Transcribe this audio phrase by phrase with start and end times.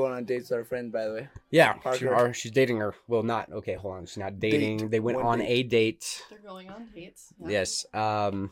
[0.00, 1.28] She's going on dates with our friend, by the way.
[1.50, 2.14] Yeah, she, Parker.
[2.14, 2.94] or she's dating her.
[3.08, 3.74] Well, not okay.
[3.74, 4.76] Hold on, she's not dating.
[4.78, 4.90] Date.
[4.90, 5.46] They went One on date.
[5.48, 6.22] a date.
[6.30, 7.32] They're going on dates.
[7.40, 7.48] Yeah.
[7.50, 7.86] Yes.
[7.94, 8.50] Um,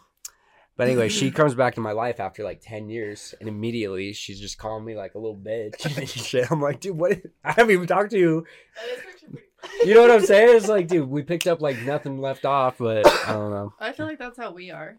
[0.77, 4.39] but anyway, she comes back to my life after like ten years, and immediately she's
[4.41, 6.51] just calling me like a little bitch shit.
[6.53, 7.19] I'm like, dude, what?
[7.45, 8.45] I haven't even talked to you.
[8.77, 9.29] That is actually
[9.61, 10.57] pretty- You know what I'm saying?
[10.57, 13.73] It's like, dude, we picked up like nothing left off, but I don't know.
[13.81, 14.99] I feel like that's how we are.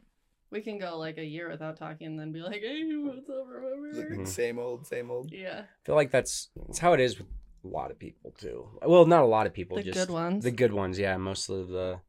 [0.52, 3.45] We can go like a year without talking and then be like, hey, what's up,
[3.48, 4.16] remember?
[4.16, 4.27] Mhm.
[4.40, 5.31] Same old, same old.
[5.31, 5.62] Yeah.
[5.62, 7.27] I feel like that's that's how it is with
[7.63, 8.68] a lot of people too.
[8.85, 10.43] Well, not a lot of people, The just good ones.
[10.43, 11.18] The good ones, yeah.
[11.18, 11.99] Most of the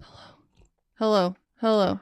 [0.00, 0.20] Hello.
[0.98, 1.36] Hello.
[1.60, 2.00] Hello.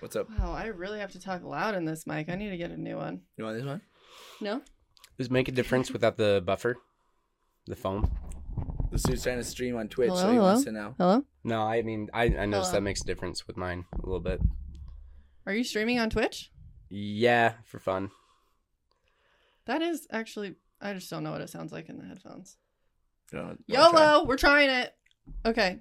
[0.00, 0.28] What's up?
[0.38, 2.28] Wow, I really have to talk loud in this mic.
[2.28, 3.22] I need to get a new one.
[3.36, 3.80] You want this one?
[4.40, 4.60] No?
[5.18, 6.78] does it make a difference without the buffer,
[7.66, 8.10] the foam.
[8.90, 10.48] This dude's trying to stream on Twitch, so Hello, he hello?
[10.48, 10.94] wants to know.
[10.98, 11.24] Hello?
[11.44, 12.72] No, I mean, I I noticed Hello.
[12.72, 14.40] that makes a difference with mine a little bit.
[15.46, 16.50] Are you streaming on Twitch?
[16.88, 18.10] Yeah, for fun.
[19.66, 22.56] That is actually, I just don't know what it sounds like in the headphones.
[23.32, 24.02] You know, you wanna try?
[24.12, 24.24] YOLO!
[24.24, 24.94] We're trying it.
[25.46, 25.80] Okay.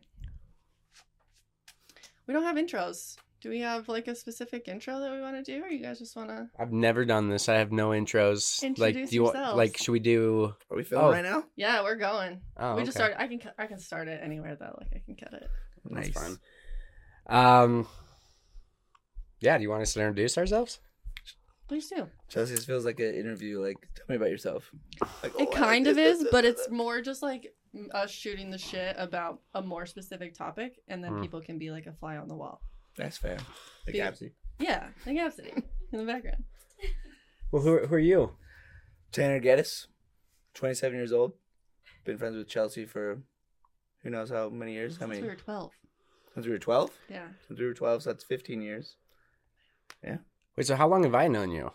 [2.28, 3.16] We don't have intros.
[3.42, 5.98] Do we have like a specific intro that we want to do, or you guys
[5.98, 6.50] just want to?
[6.60, 7.48] I've never done this.
[7.48, 8.62] I have no intros.
[8.78, 9.36] like, Introduce do you want?
[9.36, 9.58] yourselves.
[9.58, 10.54] Like, should we do?
[10.70, 11.12] Are we filming Oh.
[11.12, 11.44] right now?
[11.56, 12.42] Yeah, we're going.
[12.58, 13.14] Oh, we just okay.
[13.14, 13.22] started.
[13.22, 13.52] I can.
[13.58, 14.76] I can start it anywhere though.
[14.78, 15.50] Like I can cut it.
[15.90, 16.14] That's Nice.
[16.14, 16.38] fine.
[17.28, 17.88] Um.
[19.42, 19.58] Yeah.
[19.58, 20.80] Do you want us to introduce ourselves?
[21.68, 22.08] Please do.
[22.30, 23.62] Chelsea, this feels like an interview.
[23.62, 24.72] Like, tell me about yourself.
[25.22, 27.54] Like, oh, It I kind of is, but it's more just like
[27.94, 31.22] us shooting the shit about a more specific topic, and then Mm.
[31.22, 32.62] people can be like a fly on the wall.
[32.98, 33.38] That's fair.
[33.38, 33.96] Like, Dude.
[33.98, 34.32] Gabsy.
[34.60, 36.44] Yeah, like Absidy in the background.
[37.52, 38.36] Well, who who are you?
[39.12, 39.88] Tanner Geddes,
[40.54, 41.34] 27 years old.
[42.06, 43.24] Been friends with Chelsea for
[44.04, 44.98] who knows how many years?
[44.98, 45.22] How many?
[45.22, 45.72] we were twelve.
[46.36, 46.92] Since we were 12?
[47.10, 47.28] Yeah.
[47.48, 48.98] Since we were 12, so that's 15 years.
[50.04, 50.66] Wait.
[50.66, 51.72] So how long have I known you?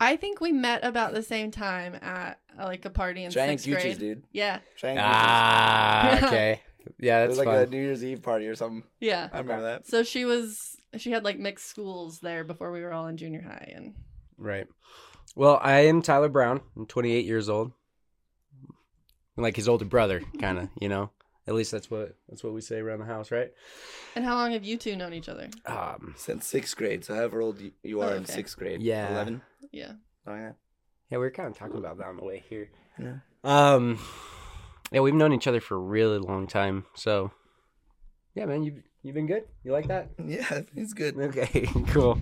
[0.00, 3.60] I think we met about the same time at uh, like a party in Giant
[3.60, 3.98] sixth grade.
[3.98, 4.22] Dude.
[4.32, 6.20] Yeah, Giant Ah.
[6.24, 6.60] Okay.
[6.98, 7.26] Yeah, Gucci's.
[7.26, 7.70] It that's was like a.
[7.70, 8.82] New Year's Eve party or something.
[9.00, 9.28] yeah.
[9.32, 9.86] I remember that.
[9.86, 13.42] So she was she had like mixed schools there before we were all in junior
[13.42, 13.94] high, and
[14.38, 14.66] Right.
[15.36, 16.60] Well, I am Tyler Brown.
[16.76, 17.72] I'm 28 years old.
[19.36, 20.68] I'm like his older brother, kind of.
[20.80, 21.10] You know.
[21.48, 23.50] At least that's what that's what we say around the house, right?
[24.14, 25.48] and how long have you two known each other?
[25.66, 26.14] Um.
[26.16, 28.82] Since sixth grade, so however old you- you are Oh, in sixth grade.
[28.82, 29.10] Yeah.
[29.12, 29.42] 11?
[29.72, 29.92] Yeah.
[30.26, 30.52] Oh, yeah.
[31.10, 32.70] Yeah, we were kind of talking about that on the way here.
[33.00, 33.16] Yeah.
[33.42, 33.98] Um.
[34.92, 36.84] Yeah, we've known each other for a really long time.
[36.94, 37.30] So.
[38.34, 39.44] Yeah, man, you you been good?
[39.64, 40.10] You like that?
[40.24, 41.16] Yeah, it's good.
[41.18, 42.20] Okay, cool.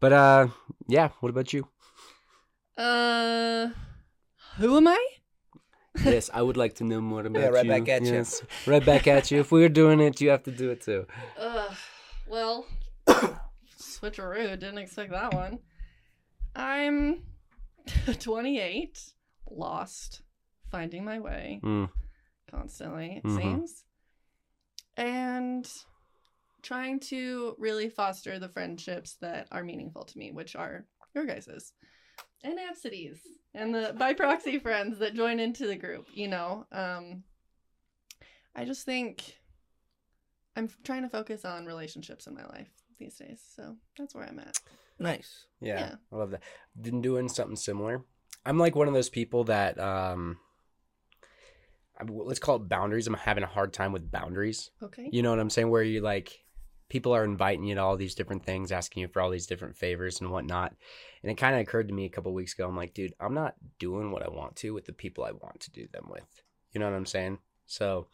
[0.00, 0.48] But uh,
[0.88, 1.10] yeah.
[1.20, 1.68] What about you?
[2.76, 3.68] Uh,
[4.56, 5.06] who am I?
[6.04, 7.70] yes, I would like to know more about yeah, right you.
[7.70, 8.12] back at you.
[8.14, 8.42] yes.
[8.66, 9.40] Right back at you.
[9.40, 11.06] If we're doing it, you have to do it too.
[11.38, 11.72] Uh,
[12.26, 12.66] well,
[13.80, 14.58] switcheroo.
[14.58, 15.60] Didn't expect that one.
[16.56, 17.22] I'm
[18.20, 18.98] 28,
[19.50, 20.22] lost,
[20.70, 21.90] finding my way Mm.
[22.50, 23.36] constantly, it Mhm.
[23.36, 23.84] seems,
[24.96, 25.68] and
[26.62, 31.72] trying to really foster the friendships that are meaningful to me, which are your guys's
[32.44, 33.18] and Absidy's
[33.54, 36.06] and the by proxy friends that join into the group.
[36.14, 37.24] You know, um,
[38.54, 39.36] I just think
[40.56, 42.68] I'm trying to focus on relationships in my life
[43.00, 43.42] these days.
[43.56, 44.56] So that's where I'm at.
[45.00, 45.46] Nice.
[45.60, 45.94] Yeah, Yeah.
[46.12, 46.42] I love that.
[46.80, 48.04] Been doing something similar.
[48.46, 50.38] I'm like one of those people that um,
[51.98, 53.06] I- let's call it boundaries.
[53.08, 54.70] I'm having a hard time with boundaries.
[54.82, 55.08] Okay.
[55.10, 55.70] You know what I'm saying?
[55.70, 56.43] Where you like
[56.88, 59.76] people are inviting you to all these different things, asking you for all these different
[59.76, 60.74] favors and whatnot.
[61.22, 62.68] And it kind of occurred to me a couple weeks ago.
[62.68, 65.60] I'm like, dude, I'm not doing what I want to with the people I want
[65.60, 66.42] to do them with.
[66.72, 67.38] You know what I'm saying?
[67.66, 68.08] So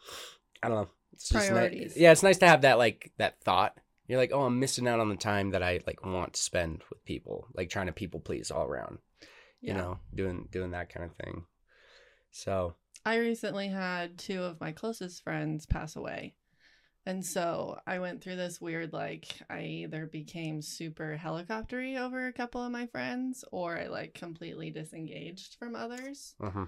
[0.62, 0.88] I don't know.
[1.12, 1.96] It's Priorities.
[1.96, 3.76] yeah, it's nice to have that like that thought.
[4.06, 6.82] You're like, oh, I'm missing out on the time that I like want to spend
[6.90, 8.99] with people, like trying to people please all around.
[9.61, 9.78] You Yeah.
[9.78, 11.44] know, doing doing that kind of thing.
[12.31, 12.75] So
[13.05, 16.34] I recently had two of my closest friends pass away.
[17.11, 22.33] And so I went through this weird like I either became super helicoptery over a
[22.33, 26.37] couple of my friends or I like completely disengaged from others.
[26.41, 26.67] uh-huh.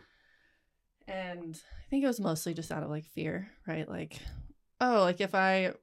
[1.06, 3.88] And I think it was mostly just out of like fear, right?
[3.88, 4.18] Like,
[4.80, 5.74] oh, like if I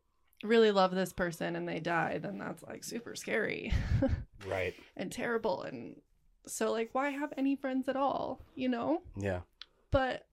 [0.43, 3.71] really love this person and they die, then that's like super scary
[4.45, 4.73] right.
[4.97, 5.63] and terrible.
[5.63, 6.01] And
[6.47, 9.03] so, like, why have any friends at all, you know?
[9.15, 9.41] Yeah.
[9.91, 10.25] But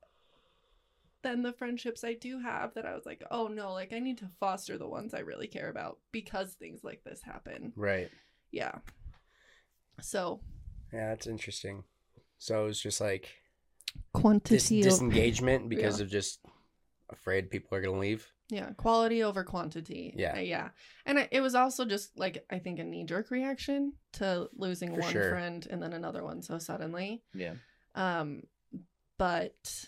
[1.26, 4.19] then the friendships I do have that I was like, oh no, like I need
[4.19, 7.73] to foster the ones I really care about because things like this happen.
[7.76, 8.08] Right.
[8.52, 8.76] Yeah.
[10.00, 10.40] So,
[10.93, 11.84] Yeah, that's interesting.
[12.38, 13.32] So it was just like dis-
[14.12, 16.05] quantity disengagement because Yeah.
[16.05, 16.40] of just
[17.11, 18.26] afraid people are gonna leave.
[18.49, 20.14] Yeah, quality over quantity.
[20.17, 20.37] Yeah.
[20.37, 20.69] Uh, yeah.
[21.05, 24.94] And I, it was also just like I think a knee jerk reaction to losing
[24.94, 25.31] For one sure.
[25.31, 27.23] friend and then another one so suddenly.
[27.34, 27.55] Yeah.
[27.96, 28.43] Um
[29.19, 29.87] but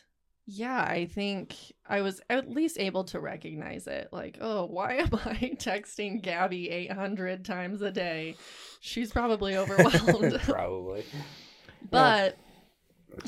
[0.50, 1.54] yeah, I think
[1.86, 4.08] I was at least able to recognize it.
[4.12, 8.34] Like, oh, why am I texting Gabby 800 times a day?
[8.80, 10.40] She's probably overwhelmed.
[10.44, 11.04] Probably.
[11.90, 12.38] but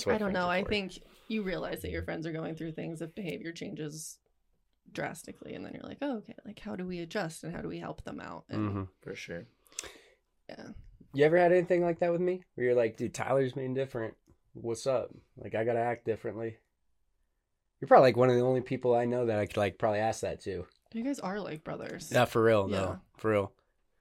[0.08, 0.48] I don't know.
[0.48, 4.16] I think you realize that your friends are going through things if behavior changes
[4.90, 7.68] drastically, and then you're like, oh, okay, like how do we adjust and how do
[7.68, 8.44] we help them out?
[8.48, 8.88] And Mhm.
[9.02, 9.44] For sure.
[10.48, 10.68] yeah,
[11.12, 12.44] You ever had anything like that with me?
[12.54, 14.14] Where you're like, dude, Tyler's being different.
[14.54, 15.14] What's up?
[15.36, 16.56] Like, I gotta act differently.
[17.80, 20.00] You're probably like one of the only people I know that I could like probably
[20.00, 20.66] ask that to.
[20.92, 22.10] you guys are like brothers.
[22.12, 22.76] Yeah, for real, Yeah.
[22.76, 23.52] no, for real.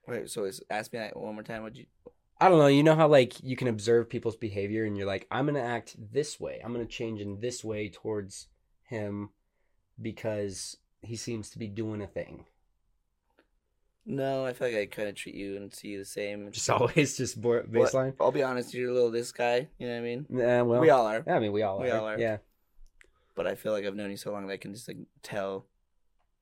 [0.06, 1.62] Wait, so it's, ask me that one more time.
[1.62, 1.86] Would you?
[2.40, 2.66] I don't know.
[2.66, 5.96] You know how like you can observe people's behavior and you're like, I'm gonna act
[6.12, 6.60] this way.
[6.64, 8.48] I'm gonna change in this way towards
[8.82, 9.30] him
[10.00, 12.44] because he seems to be doing a thing.
[14.06, 16.50] No, I feel like I kind of treat you and see you the same.
[16.50, 18.14] Just always just bo- But baseline.
[18.20, 19.68] I'll be honest, you're a little this guy.
[19.78, 20.26] You know what I mean?
[20.28, 21.22] Nah, well, we all are.
[21.26, 21.98] Yeah, I mean, we all we are.
[22.00, 22.18] all are.
[22.18, 22.38] Yeah,
[23.34, 25.66] But I feel like I've known you so long that I can just like tell,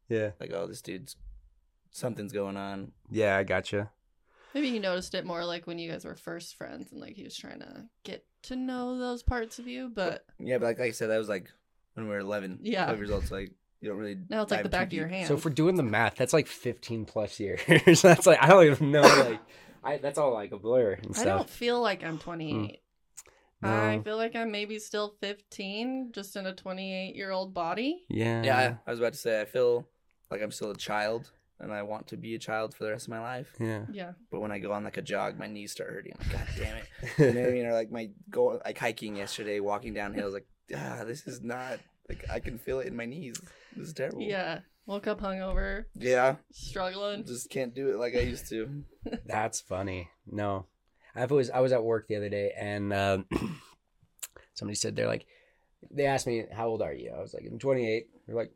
[0.09, 1.17] yeah, like, oh, this dude's
[1.91, 2.93] something's going on.
[3.11, 3.37] yeah.
[3.37, 3.91] I gotcha.
[4.55, 7.25] Maybe he noticed it more like when you guys were first friends, and like he
[7.25, 9.91] was trying to get to know those parts of you.
[9.95, 11.51] But Yeah, but like, like I said, that was like
[11.95, 12.61] when we were 11.
[12.63, 12.85] Yeah.
[12.87, 13.27] 12 years old.
[13.27, 14.17] So like, you don't really.
[14.29, 15.15] now it's like dive the back of your deep.
[15.17, 15.29] hand.
[15.29, 17.61] So if we're doing the math, that's like 15 plus years.
[18.03, 19.03] that's like I don't even know.
[19.03, 19.41] Like,
[19.85, 21.25] I that's all like a blur and I stuff.
[21.39, 22.81] don't feel like I'm 28.
[23.63, 28.05] I feel like I'm maybe still 15, just in a 28 year old body.
[28.09, 28.43] Yeah.
[28.43, 29.89] Yeah, I, I was about to say, I feel
[30.31, 33.07] like I'm still a child and I want to be a child for the rest
[33.07, 33.53] of my life.
[33.59, 33.85] Yeah.
[33.91, 34.13] Yeah.
[34.31, 36.13] But when I go on like a jog, my knees start hurting.
[36.21, 36.85] I'm like, God damn it.
[37.19, 37.67] You know what I mean?
[37.67, 40.47] Or like my go like hiking yesterday, walking down hills, like,
[40.77, 41.79] ah, this is not
[42.09, 43.41] like I can feel it in my knees.
[43.77, 44.23] This is terrible.
[44.23, 44.61] Yeah.
[44.87, 46.37] Woke up hungover, Yeah.
[46.51, 47.27] struggling.
[47.27, 48.85] Just can't do it like I used to.
[49.27, 50.09] That's funny.
[50.27, 50.65] No,
[51.19, 53.27] I've always I was at work the other day and um,
[54.55, 55.27] somebody said they're like,
[55.91, 57.13] they asked me how old are you?
[57.17, 58.07] I was like I'm 28.
[58.27, 58.53] They're like,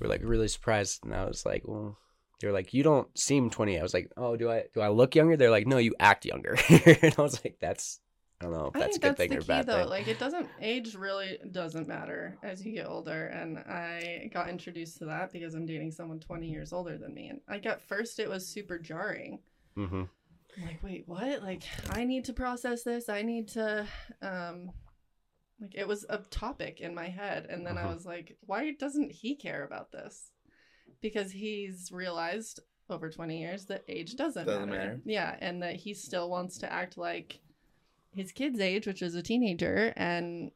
[0.00, 1.98] we're like really surprised, and I was like, well,
[2.40, 3.78] they're like you don't seem 20.
[3.78, 5.36] I was like, oh, do I do I look younger?
[5.36, 6.56] They're like, no, you act younger.
[6.68, 8.00] and I was like, that's
[8.40, 9.80] I don't know if I that's a good that's thing or key bad though.
[9.80, 9.88] thing.
[9.88, 13.26] Like it doesn't age really doesn't matter as you get older.
[13.26, 17.28] And I got introduced to that because I'm dating someone 20 years older than me.
[17.28, 19.40] And like at first it was super jarring.
[19.74, 20.04] hmm
[20.56, 21.42] I'm like, wait, what?
[21.42, 23.08] Like I need to process this.
[23.08, 23.86] I need to
[24.22, 24.70] um
[25.60, 27.46] like it was a topic in my head.
[27.50, 27.94] And then I Mhm.
[27.94, 30.32] was like, why doesn't he care about this?
[31.00, 34.78] Because he's realized over 20 years that age doesn't, Doesn't matter.
[34.88, 35.00] matter.
[35.04, 37.40] Yeah, and that he still wants to act like
[38.14, 40.50] his kid's age, which is a teenager, and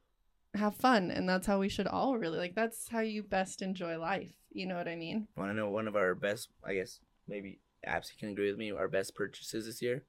[0.54, 1.10] have fun.
[1.10, 4.32] And that's how we should all really like that's how you best enjoy life.
[4.50, 5.28] You know what I mean?
[5.36, 8.70] Want to know one of our best, I guess, maybe Apps can agree with me,
[8.72, 10.04] our best purchases this year?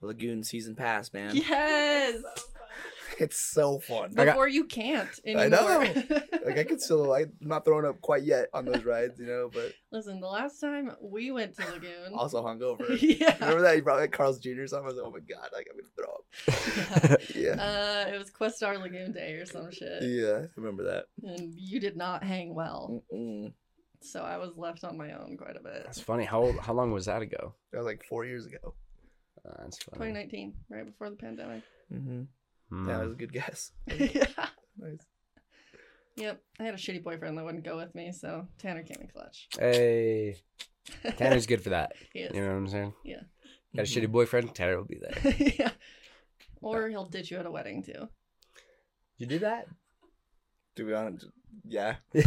[0.00, 1.34] Lagoon season pass, man.
[1.36, 2.16] Yes.
[3.18, 4.14] It's so fun.
[4.16, 5.84] I got- Before you can't I know.
[6.46, 9.50] Like I could still, I'm not throwing up quite yet on those rides, you know,
[9.52, 12.86] but Listen, the last time we went to Lagoon, also hungover.
[13.20, 14.64] yeah, Remember that you brought like Carl's Jr.
[14.66, 14.86] something?
[14.86, 17.20] I was like, oh my god, like I'm gonna throw up.
[17.34, 21.04] Yeah, uh, it was Questar Lagoon Day or some shit, yeah, I remember that.
[21.22, 23.52] and you did not hang well, Mm-mm.
[24.04, 25.82] So I was left on my own quite a bit.
[25.84, 26.24] That's funny.
[26.24, 27.54] How old, how long was that ago?
[27.72, 28.74] That was like four years ago.
[29.46, 30.10] Uh, that's funny.
[30.12, 31.62] 2019, right before the pandemic.
[31.92, 32.22] Mm-hmm.
[32.68, 32.88] Hmm.
[32.88, 33.72] Yeah, that was a good guess.
[33.86, 34.26] yeah.
[34.78, 35.06] Nice.
[36.16, 39.08] Yep, I had a shitty boyfriend that wouldn't go with me, so Tanner came in
[39.08, 39.48] clutch.
[39.58, 40.36] Hey,
[41.16, 41.92] Tanner's good for that.
[42.12, 42.20] He.
[42.20, 42.92] You know what I'm saying?
[43.04, 43.20] Yeah.
[43.74, 44.54] Got a shitty boyfriend?
[44.54, 45.34] Tanner will be there.
[45.58, 45.70] yeah.
[46.60, 48.08] Or he'll ditch you at a wedding too.
[49.16, 49.66] You do that?
[50.76, 51.26] To be honest,
[51.66, 51.96] yeah.
[52.14, 52.24] Wait,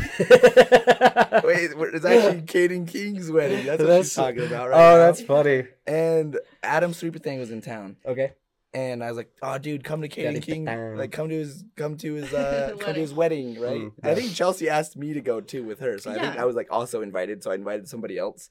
[1.77, 3.65] Wait, it's actually Kaden King's wedding.
[3.65, 4.75] That's what she's talking about, right?
[4.77, 4.97] Oh, now.
[4.97, 5.65] that's funny.
[5.85, 8.33] And Adam Sweeper thing was in town, Okay.
[8.73, 10.65] and I was like, "Oh, dude, come to Kaden Gotta King,
[10.97, 13.01] like come to his, come to his, uh, come to Wedding.
[13.01, 16.11] his wedding, right?" Mm, I think Chelsea asked me to go too with her, so
[16.11, 17.43] I think I was like also invited.
[17.43, 18.49] So I invited somebody else,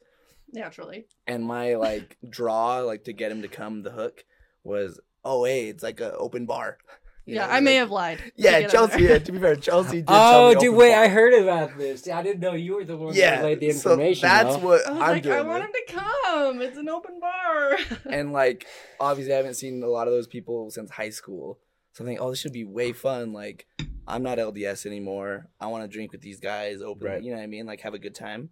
[0.52, 1.06] Naturally.
[1.26, 4.24] and my like draw, like to get him to come, the hook
[4.62, 6.78] was, "Oh, hey, it's like an open bar."
[7.26, 8.32] You yeah, know, I may like- have lied.
[8.36, 9.02] Yeah, Chelsea.
[9.04, 10.06] Yeah, to be fair, Chelsea did.
[10.08, 10.90] tell Oh, me dude, wait!
[10.92, 11.04] bar.
[11.04, 12.06] I heard about this.
[12.08, 14.28] I didn't know you were the one Yeah, that relayed the so information.
[14.28, 14.62] that's though.
[14.66, 15.34] what I was I'm like, doing.
[15.36, 15.48] I with.
[15.48, 16.60] want him to come.
[16.62, 17.78] It's an open bar.
[18.10, 18.66] and like
[19.00, 21.58] obviously I haven't seen a lot of those people since high school.
[21.92, 23.32] So I'm thinking, oh, this should be way fun.
[23.32, 23.66] Like
[24.06, 25.48] I'm not LDS anymore.
[25.58, 27.22] I want to drink with these guys, open, Right.
[27.22, 27.64] you know what I mean?
[27.64, 28.50] Like have a good time.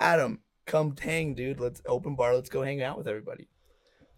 [0.00, 1.60] Adam, come hang, dude.
[1.60, 2.34] Let's open bar.
[2.34, 3.48] Let's go hang out with everybody.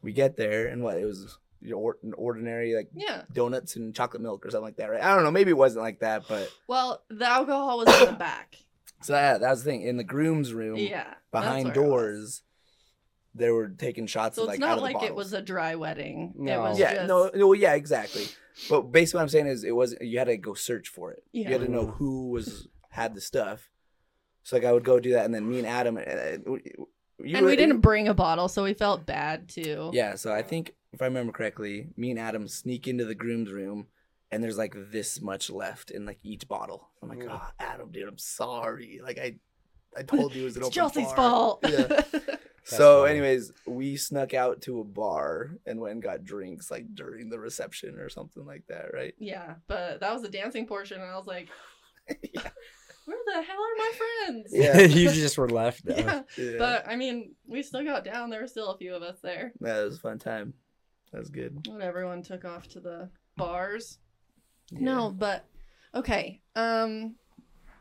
[0.03, 0.99] We get there and what?
[0.99, 3.23] It was your or- ordinary like yeah.
[3.33, 5.03] donuts and chocolate milk or something like that, right?
[5.03, 5.31] I don't know.
[5.31, 8.57] Maybe it wasn't like that, but Well, the alcohol was in the back.
[9.03, 9.83] So that, that was the thing.
[9.83, 11.13] In the groom's room, Yeah.
[11.31, 11.91] behind where it was.
[11.91, 12.43] doors,
[13.35, 15.35] they were taking shots So of it's like out not of the like it was
[15.35, 16.33] a dry wedding.
[16.39, 16.61] It No.
[16.63, 18.25] was yeah, just, no, no, yeah, exactly.
[18.71, 21.23] But basically, what I'm saying is, it was you had to go search for it.
[21.33, 21.49] Yeah.
[21.49, 23.69] You had to know who was had the stuff.
[24.43, 27.43] So like I would go do that, and then me and Adam, uh, you and
[27.43, 29.91] were- we didn't bring a bottle, so we felt bad too.
[29.93, 33.51] Yeah, so I think if I remember correctly, me and Adam sneak into the groom's
[33.53, 33.89] room,
[34.31, 36.89] and there's like this much left in like each bottle.
[37.03, 39.01] I'm like, oh, Adam, dude, I'm sorry.
[39.03, 39.35] Like I,
[39.97, 41.61] I told you it was an It's open Chelsea's bar." fault.
[41.69, 42.03] Yeah.
[42.67, 43.11] So, funny.
[43.19, 47.39] anyways, we snuck out to a bar and went and got drinks like during the
[47.39, 49.13] reception or something like that, right?
[49.19, 51.49] yeah, but that was the dancing portion, and I was like,
[52.09, 52.49] yeah.
[53.05, 54.81] "Where the hell are my friends?" Yeah.
[54.81, 55.85] you just were left.
[55.85, 55.95] though.
[55.95, 56.23] yeah.
[56.39, 56.53] yeah.
[56.57, 58.31] But I mean, we still got down.
[58.31, 59.53] There were still a few of us there.
[59.61, 60.55] that was a fun time.
[61.15, 61.65] That was good.
[61.69, 63.99] When everyone took off to the bars.
[64.73, 64.79] Yeah.
[64.81, 65.45] No, but
[65.95, 66.43] okay.
[66.57, 67.15] Um,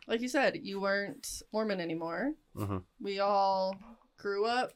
[0.08, 2.34] like you said, you weren't Mormon anymore.
[2.56, 2.84] Mhm.
[3.02, 3.76] We all
[4.20, 4.74] grew up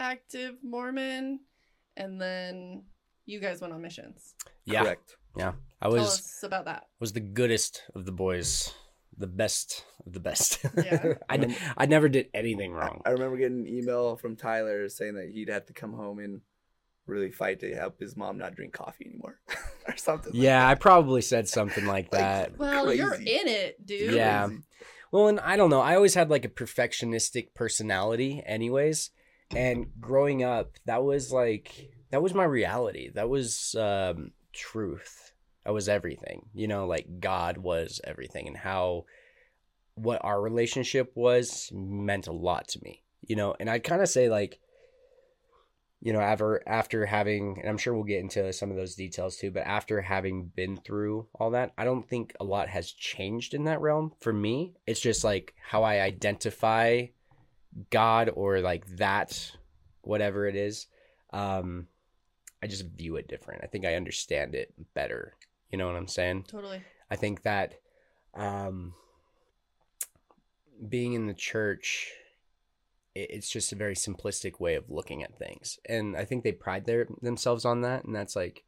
[0.00, 1.38] active Mormon,
[1.96, 2.82] and then
[3.26, 4.34] you guys went on missions.
[4.64, 5.16] Yeah, Correct.
[5.36, 5.52] Yeah.
[5.80, 6.88] I Tell was us about that.
[6.98, 8.74] was the goodest of the boys,
[9.16, 10.58] the best of the best.
[10.76, 11.14] Yeah.
[11.28, 13.02] I, n- I never did anything wrong.
[13.04, 16.40] I remember getting an email from Tyler saying that he'd have to come home and
[17.10, 19.38] really fight to help his mom not drink coffee anymore
[19.88, 20.32] or something.
[20.32, 22.58] like Yeah, I probably said something like Like, that.
[22.58, 24.14] Well, you're in it, dude.
[24.14, 24.46] Yeah.
[24.46, 24.62] Crazy.
[25.12, 25.80] Well, and I don't know.
[25.80, 29.10] I always had like a perfectionistic personality, anyways.
[29.54, 33.10] And growing up, that was like that was my reality.
[33.12, 35.32] That was um, truth.
[35.64, 36.46] That was everything.
[36.54, 39.06] You know, like God was everything, and how
[39.96, 43.02] what our relationship was meant a lot to me.
[43.26, 44.60] You know, and I'd kind of say like,
[46.02, 49.36] you know, ever after having, and I'm sure we'll get into some of those details
[49.36, 53.52] too, but after having been through all that, I don't think a lot has changed
[53.52, 54.74] in that realm for me.
[54.86, 57.06] It's just like how I identify
[57.90, 59.52] God or like that,
[60.02, 60.86] whatever it is.
[61.32, 61.86] Um,
[62.62, 63.62] I just view it different.
[63.62, 65.34] I think I understand it better.
[65.70, 66.44] You know what I'm saying?
[66.48, 66.82] Totally.
[67.10, 67.74] I think that
[68.34, 68.94] um,
[70.88, 72.10] being in the church,
[73.14, 76.86] it's just a very simplistic way of looking at things, and I think they pride
[76.86, 78.64] their themselves on that, and that's like,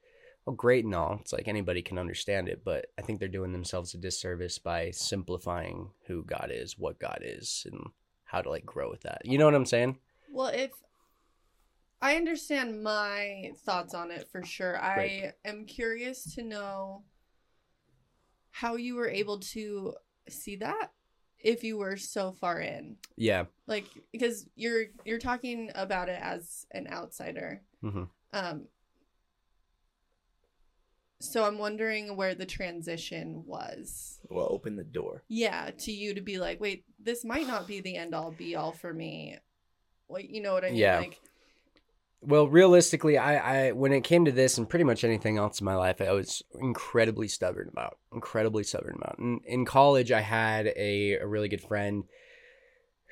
[0.46, 1.18] oh, great and all.
[1.20, 4.90] It's like anybody can understand it, but I think they're doing themselves a disservice by
[4.90, 7.80] simplifying who God is, what God is, and
[8.24, 9.22] how to like grow with that.
[9.24, 9.98] You know what I'm saying?
[10.30, 10.70] Well, if
[12.00, 15.32] I understand my thoughts on it for sure, I Right.
[15.44, 17.04] am curious to know
[18.50, 19.94] how you were able to
[20.28, 20.90] see that
[21.42, 22.96] if you were so far in.
[23.16, 23.44] Yeah.
[23.66, 27.62] Like because you're you're talking about it as an outsider.
[27.82, 28.08] Mhm.
[28.32, 28.68] Um
[31.20, 34.18] so I'm wondering where the transition was.
[34.28, 35.22] Well, open the door.
[35.28, 38.56] Yeah, to you to be like, wait, this might not be the end all be
[38.56, 39.38] all for me.
[40.08, 40.78] Like, you know what I mean?
[40.78, 40.98] Yeah.
[40.98, 41.20] Like,
[42.24, 45.64] Well, realistically, I, I when it came to this and pretty much anything else in
[45.64, 47.98] my life, I was incredibly stubborn about.
[48.12, 49.18] Incredibly stubborn about.
[49.18, 52.04] In, in college, I had a, a really good friend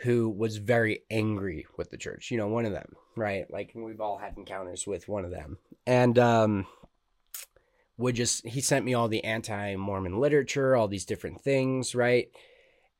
[0.02, 2.30] who was very angry with the church.
[2.30, 3.50] You know, one of them, right?
[3.50, 6.66] Like we've all had encounters with one of them, and um,
[7.98, 12.28] would just he sent me all the anti-Mormon literature, all these different things, right?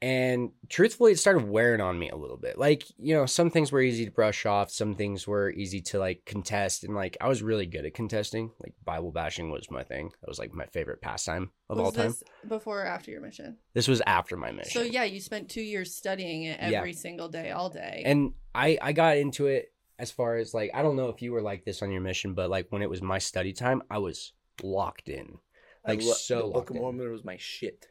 [0.03, 2.57] And truthfully, it started wearing on me a little bit.
[2.59, 5.99] Like, you know, some things were easy to brush off, some things were easy to
[5.99, 6.85] like contest.
[6.85, 8.51] And like, I was really good at contesting.
[8.61, 10.11] Like, Bible bashing was my thing.
[10.23, 12.07] That was like my favorite pastime of was all time.
[12.09, 13.59] this before or after your mission?
[13.75, 14.73] This was after my mission.
[14.73, 16.79] So yeah, you spent two years studying it Yeah.
[16.79, 18.03] every single day, all day.
[18.07, 21.33] And I, I got into it as far as like, I don't know if you
[21.33, 23.99] were like this on your mission, but like when it was my study time, I
[23.99, 25.37] was locked in.
[25.85, 26.83] I Like, lo- so the locked Book of in.
[26.83, 27.87] Mormon was my shit.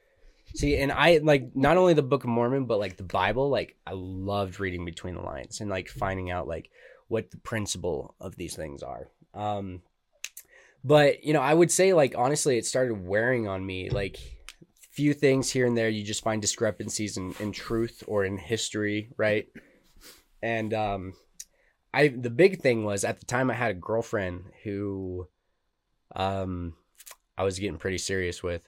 [0.55, 3.49] See, and I like not only the Book of Mormon, but like the Bible.
[3.49, 6.71] Like I loved reading between the lines and like finding out like
[7.07, 9.09] what the principle of these things are.
[9.33, 9.81] Um,
[10.83, 13.89] but you know, I would say like honestly, it started wearing on me.
[13.89, 14.17] Like
[14.99, 19.09] few things here and there, you just find discrepancies in, in truth or in history,
[19.15, 19.47] right?
[20.41, 21.13] And um,
[21.93, 25.27] I the big thing was at the time I had a girlfriend who,
[26.15, 26.73] um,
[27.37, 28.61] I was getting pretty serious with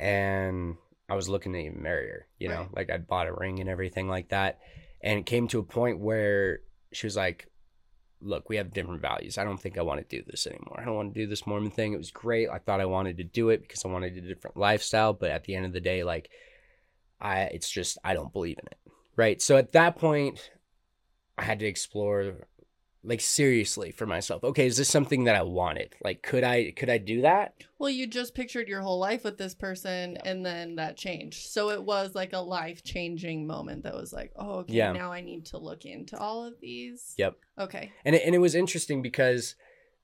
[0.00, 0.76] and
[1.08, 2.76] I was looking to even marry her, you know, Right.
[2.76, 4.58] like I'd bought a ring and everything like that.
[5.02, 6.60] And it came to a point where
[6.92, 7.46] she was like,
[8.22, 9.38] Look, we have different values.
[9.38, 10.78] I don't think I want to do this anymore.
[10.78, 11.94] I don't want to do this Mormon thing.
[11.94, 12.50] It was great.
[12.50, 15.14] I thought I wanted to do it because I wanted a different lifestyle.
[15.14, 16.28] But at the end of the day, like,
[17.18, 18.76] I, it's just, I don't believe in it.
[19.16, 19.40] Right.
[19.40, 20.50] So at that point,
[21.38, 22.46] I had to explore
[23.02, 24.44] like seriously for myself.
[24.44, 25.94] Okay, is this something that I wanted?
[26.04, 27.54] Like could I could I do that?
[27.78, 31.48] Well, you just pictured your whole life with this person and then that changed.
[31.50, 34.92] So it was like a life changing moment that was like, oh, okay, Yeah.
[34.92, 37.14] now I need to look into all of these.
[37.16, 37.36] Yep.
[37.58, 37.90] Okay.
[38.04, 39.54] And it, and it was interesting because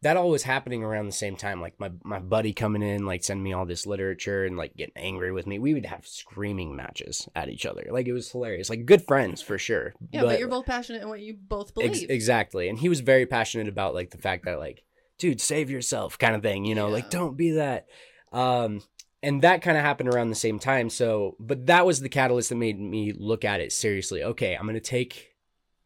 [0.03, 1.61] that all was happening around the same time.
[1.61, 4.97] Like my my buddy coming in, like sending me all this literature and like getting
[4.97, 5.59] angry with me.
[5.59, 7.87] We would have screaming matches at each other.
[7.91, 8.71] Like it was hilarious.
[8.71, 9.95] Like good friends for sure.
[10.13, 11.91] Yeah, but, you're both passionate in what you both believe.
[11.91, 12.69] Ex- exactly.
[12.69, 14.85] And he was very passionate about like the fact that like,
[15.19, 17.87] dude, save yourself kind of thing, you know, like don't be that.
[18.33, 18.83] Um
[19.23, 20.89] and that kind of happened around the same time.
[20.91, 24.23] So, but that was the catalyst that made me look at it seriously.
[24.23, 25.35] Okay, I'm going to take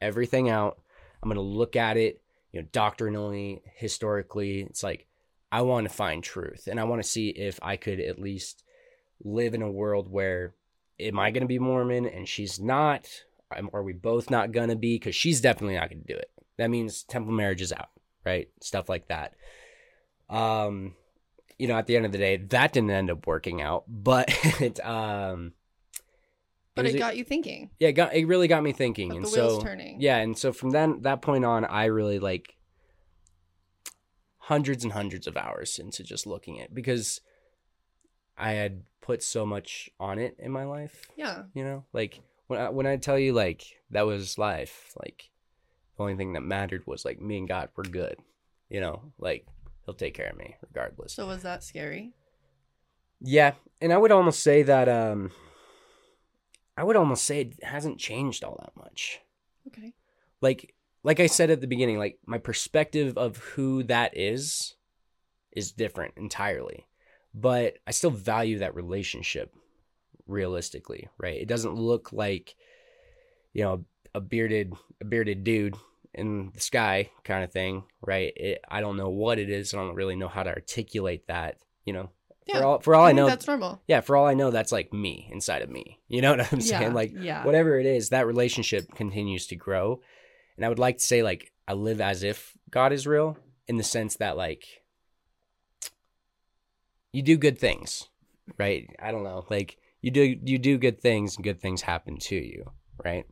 [0.01, 0.79] everything out.
[1.23, 2.21] I'm going to look at it,
[2.53, 4.63] you know, doctrinally, historically.
[4.63, 5.07] It's like
[5.53, 8.65] I want to find truth and I want to see if I could at least
[9.23, 10.55] live in a world where
[10.99, 13.07] am I going to be Mormon and she's not?
[13.51, 14.95] Are we both not going to be?
[14.95, 16.31] Because she's definitely not going to do it.
[16.57, 17.89] That means temple marriage is out,
[18.25, 18.49] right?
[18.61, 19.35] Stuff like that.
[20.29, 20.95] Um,
[21.59, 24.31] you know, at the end of the day, that didn't end up working out, but
[24.85, 25.53] um,
[26.75, 27.71] but was it got you thinking.
[27.79, 30.01] yeah, it got it really got me thinking, and so turning.
[30.01, 32.57] yeah, and so from then that point on, I really like
[34.39, 37.21] hundreds and hundreds of hours into just looking at because
[38.37, 41.09] I had put so much on it in my life.
[41.17, 41.45] Yeah.
[41.55, 45.31] You know, like when I, when I tell you like that was life, like
[45.97, 48.17] the only thing that mattered was like me and God were good.
[48.69, 49.47] You know, like
[49.85, 51.13] He'll take care of me regardless.
[51.15, 52.13] So was that scary?
[53.21, 55.31] Yeah, and I would almost say that um
[56.81, 59.21] I would almost say it hasn't changed all that much.
[59.67, 59.93] Okay.
[60.41, 64.77] Like like I said at the beginning, like my perspective of who that is
[65.53, 66.87] is different entirely.
[67.35, 69.55] But I still value that relationship
[70.27, 71.39] realistically, right?
[71.39, 72.57] It doesn't look like
[73.53, 75.77] you know, a bearded a bearded dude
[76.15, 78.33] in the sky kind of thing, right?
[78.35, 79.75] It, I don't know what it is.
[79.75, 82.09] I don't really know how to articulate that, you know.
[82.47, 82.59] Yeah.
[82.59, 83.81] For all for all I, think know, that's normal.
[83.87, 86.01] yeah, for all I know, that's like me inside of me.
[86.09, 86.79] You know what I'm Yeah.
[86.81, 86.95] saying?
[86.95, 87.45] Like yeah.
[87.45, 90.01] whatever it is, that relationship continues to grow.
[90.57, 93.37] And I would like to say like I live as if God is real
[93.69, 94.65] in the sense that like
[97.13, 98.09] you do good things,
[98.59, 98.89] right?
[99.01, 99.45] I don't know.
[99.51, 102.73] Like you do you do good things and good things happen to you,
[103.05, 103.27] right?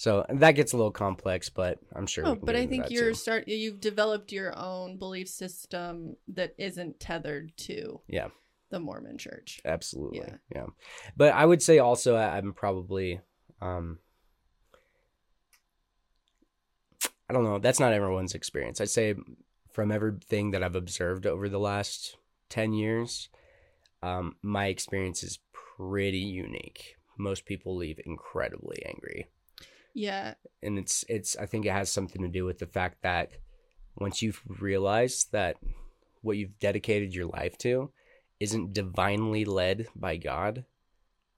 [0.00, 2.26] So that gets a little complex, but I'm sure.
[2.26, 3.14] Oh, but I think you're too.
[3.14, 8.28] start you've developed your own belief system that isn't tethered to Yeah.
[8.70, 9.60] the Mormon church.
[9.66, 10.36] absolutely Yeah.
[10.54, 10.66] yeah.
[11.18, 13.20] but i would say also i'm probably
[13.60, 13.98] um
[17.28, 19.14] i don't know that's not everyone's experience i'd say
[19.70, 22.16] from everything that i've observed over the last
[22.48, 23.28] 10 years
[24.02, 29.28] um my experience is pretty unique most people leave incredibly angry
[29.94, 30.34] Yeah.
[30.62, 33.32] and it's it's i think it has something to do with the fact that
[33.96, 35.56] once you've realized that
[36.22, 37.90] what you've dedicated your life to
[38.38, 40.64] isn't divinely led by god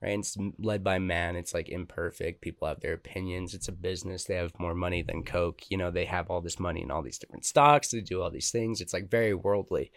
[0.03, 0.19] right?
[0.19, 4.35] It's led by man it's like imperfect people have their opinions it's a business they
[4.35, 7.19] have more money than coke you know they have all this money and all these
[7.19, 9.91] different stocks they do all these things it's like very worldly.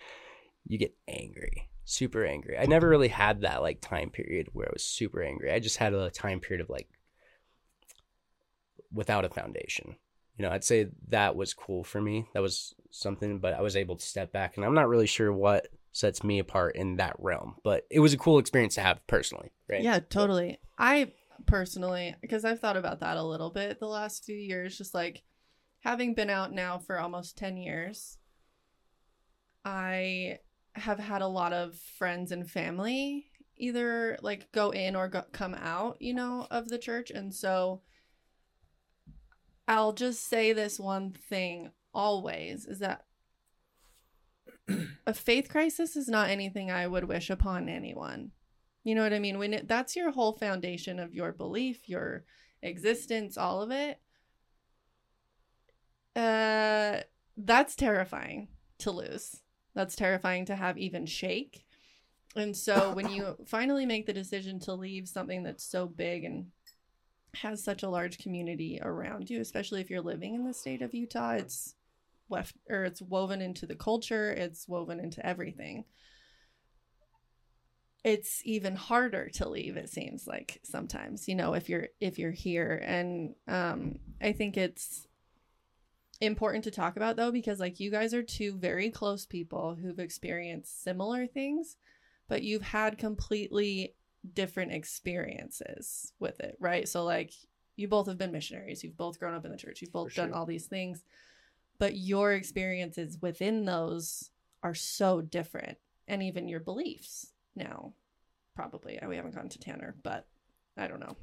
[0.68, 2.58] You get angry super angry.
[2.58, 5.52] I never really had that like time period where i was super angry.
[5.52, 6.90] I just had a time period of like
[8.92, 9.96] without a foundation.
[10.38, 12.28] You know, I'd say that was cool for me.
[12.34, 15.32] That was something, but I was able to step back, and I'm not really sure
[15.32, 19.06] what sets me apart in that realm, but it was a cool experience to have
[19.08, 19.82] personally, right?
[19.82, 20.60] Yeah, totally.
[20.78, 21.14] I
[21.46, 25.24] personally, because I've thought about that a little bit the last few years, just like
[25.80, 28.18] having been out now for almost 10 years,
[29.64, 30.40] I
[30.74, 35.56] have had a lot of friends and family either like go in or go, come
[35.56, 37.10] out, you know, of the church.
[37.10, 37.82] And so
[39.68, 43.06] I'll just say this one thing always is that
[45.08, 48.32] a faith crisis is not anything I would wish upon anyone.
[48.84, 49.40] You know what I mean?
[49.40, 52.24] When it, that's your whole foundation of your belief, your
[52.62, 54.00] existence, all of it.
[56.16, 57.02] Uh,
[57.38, 58.48] that's terrifying
[58.80, 59.42] to lose.
[59.74, 61.66] That's terrifying to have even shake.
[62.36, 66.48] And so when you finally make the decision to leave something that's so big and
[67.36, 70.94] has such a large community around you, especially if you're living in the state of
[70.94, 71.76] Utah, it's
[72.30, 75.86] left or it's woven into the culture, it's woven into everything.
[78.04, 82.32] It's even harder to leave it seems like sometimes you know if you're if you're
[82.32, 82.82] here.
[82.84, 85.08] And um i think it's
[86.22, 90.00] important to talk about though because like you guys are two very close people who've
[90.00, 91.76] experienced similar things
[92.28, 93.94] but you've had completely
[94.34, 96.88] different experiences with it right?
[96.88, 97.34] So like
[97.76, 98.84] you both have been missionaries.
[98.84, 99.82] You've both grown up in the church.
[99.82, 100.38] You've both For done sure.
[100.38, 101.04] all these things.
[101.78, 104.32] But your experiences within those
[104.64, 107.94] are so different and even your beliefs now
[108.56, 109.00] probably.
[109.00, 110.28] Uh, we haven't gone to tanner but
[110.78, 111.16] i don't know.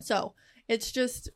[0.00, 0.34] So
[0.68, 1.28] it's just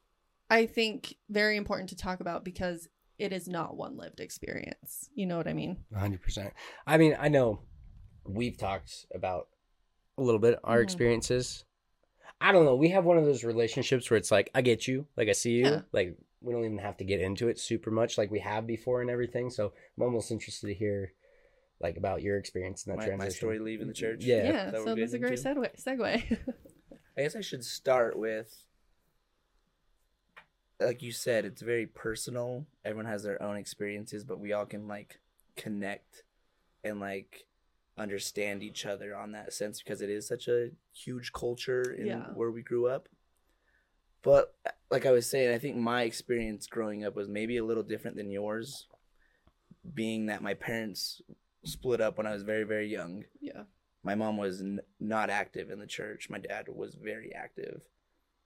[0.50, 5.10] i think very important to talk about because it is not one lived experience.
[5.14, 5.78] You know what i mean?
[5.94, 6.52] 100%.
[6.86, 7.60] I mean, I know
[8.24, 9.48] we've talked about
[10.18, 10.82] a little bit our Mhm.
[10.84, 11.64] experiences.
[12.40, 12.76] I don't know.
[12.76, 15.52] We have one of those relationships where it's like, I get you, like I see
[15.52, 15.82] you, Yeah.
[15.92, 19.00] like we don't even have to get into it super much like we have before
[19.00, 19.50] and everything.
[19.50, 21.12] So I'm almost interested to hear
[21.80, 23.26] like about your experience in that My, transition.
[23.28, 24.24] my story leaving the church.
[24.24, 24.44] Yeah.
[24.44, 25.54] yeah, that we're so that's a great into?
[25.60, 26.38] segue segue
[27.18, 28.64] I guess I should start with,
[30.80, 32.66] like you said, it's very personal.
[32.84, 35.18] Everyone has their own experiences, but we all can like
[35.56, 36.22] connect
[36.84, 37.46] and like
[37.98, 42.26] understand each other on that sense because it is such a huge culture in Yeah.
[42.34, 43.08] where we grew up.
[44.22, 44.54] But
[44.90, 48.16] like I was saying, I think my experience growing up was maybe a little different
[48.16, 48.86] than yours,
[49.94, 51.22] being that my parents
[51.64, 53.64] split up when I was very very young yeah
[54.04, 56.30] my mom was n- not active in the church.
[56.30, 57.82] My dad was very active.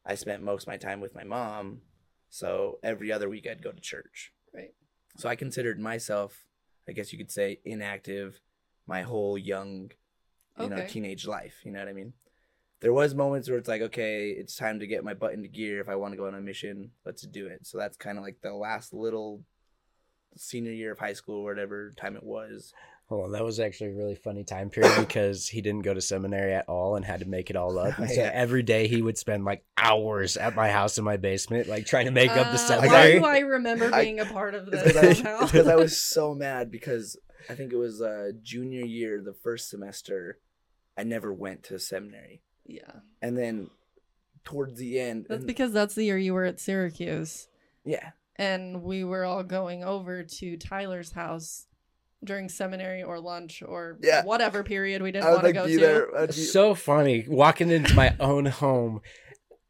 [0.04, 1.82] I spent most of my time with my mom,
[2.30, 4.32] so every other week I'd go to church.
[4.52, 4.72] Right.
[5.18, 6.46] So I considered myself,
[6.88, 8.40] I guess you could say, inactive
[8.86, 9.90] my whole young,
[10.58, 11.56] you know, teenage life.
[11.64, 12.12] You know what I mean?
[12.80, 15.80] There was moments where it's like, okay, it's time to get my butt into gear.
[15.80, 17.60] If I want to go on a mission, let's do it.
[17.66, 19.44] So that's kind of like the last little
[20.36, 22.72] senior year of high school, or whatever time it was.
[23.08, 26.00] Hold on, that was actually a really funny time period because he didn't go to
[26.00, 27.98] seminary at all and had to make it all up.
[27.98, 28.30] And so Yeah.
[28.32, 32.06] every day he would spend like hours at my house in my basement, like trying
[32.06, 33.20] to make up the Uh, seminary.
[33.20, 35.38] Why do I remember being a part of this because I, somehow?
[35.42, 37.16] it's 'cause I was so mad because
[37.48, 40.38] I think it was uh, junior year, the first semester,
[40.96, 43.70] I never went to seminary, yeah, and then
[44.44, 47.48] towards the end, that's and- because that's the year you were at Syracuse,
[47.84, 51.66] yeah, and we were all going over to Tyler's house
[52.24, 54.22] during seminary or lunch or Yeah.
[54.24, 55.76] whatever period we didn't I would want to go to.
[55.76, 56.16] there.
[56.16, 59.00] I'd be, so funny walking into my own home,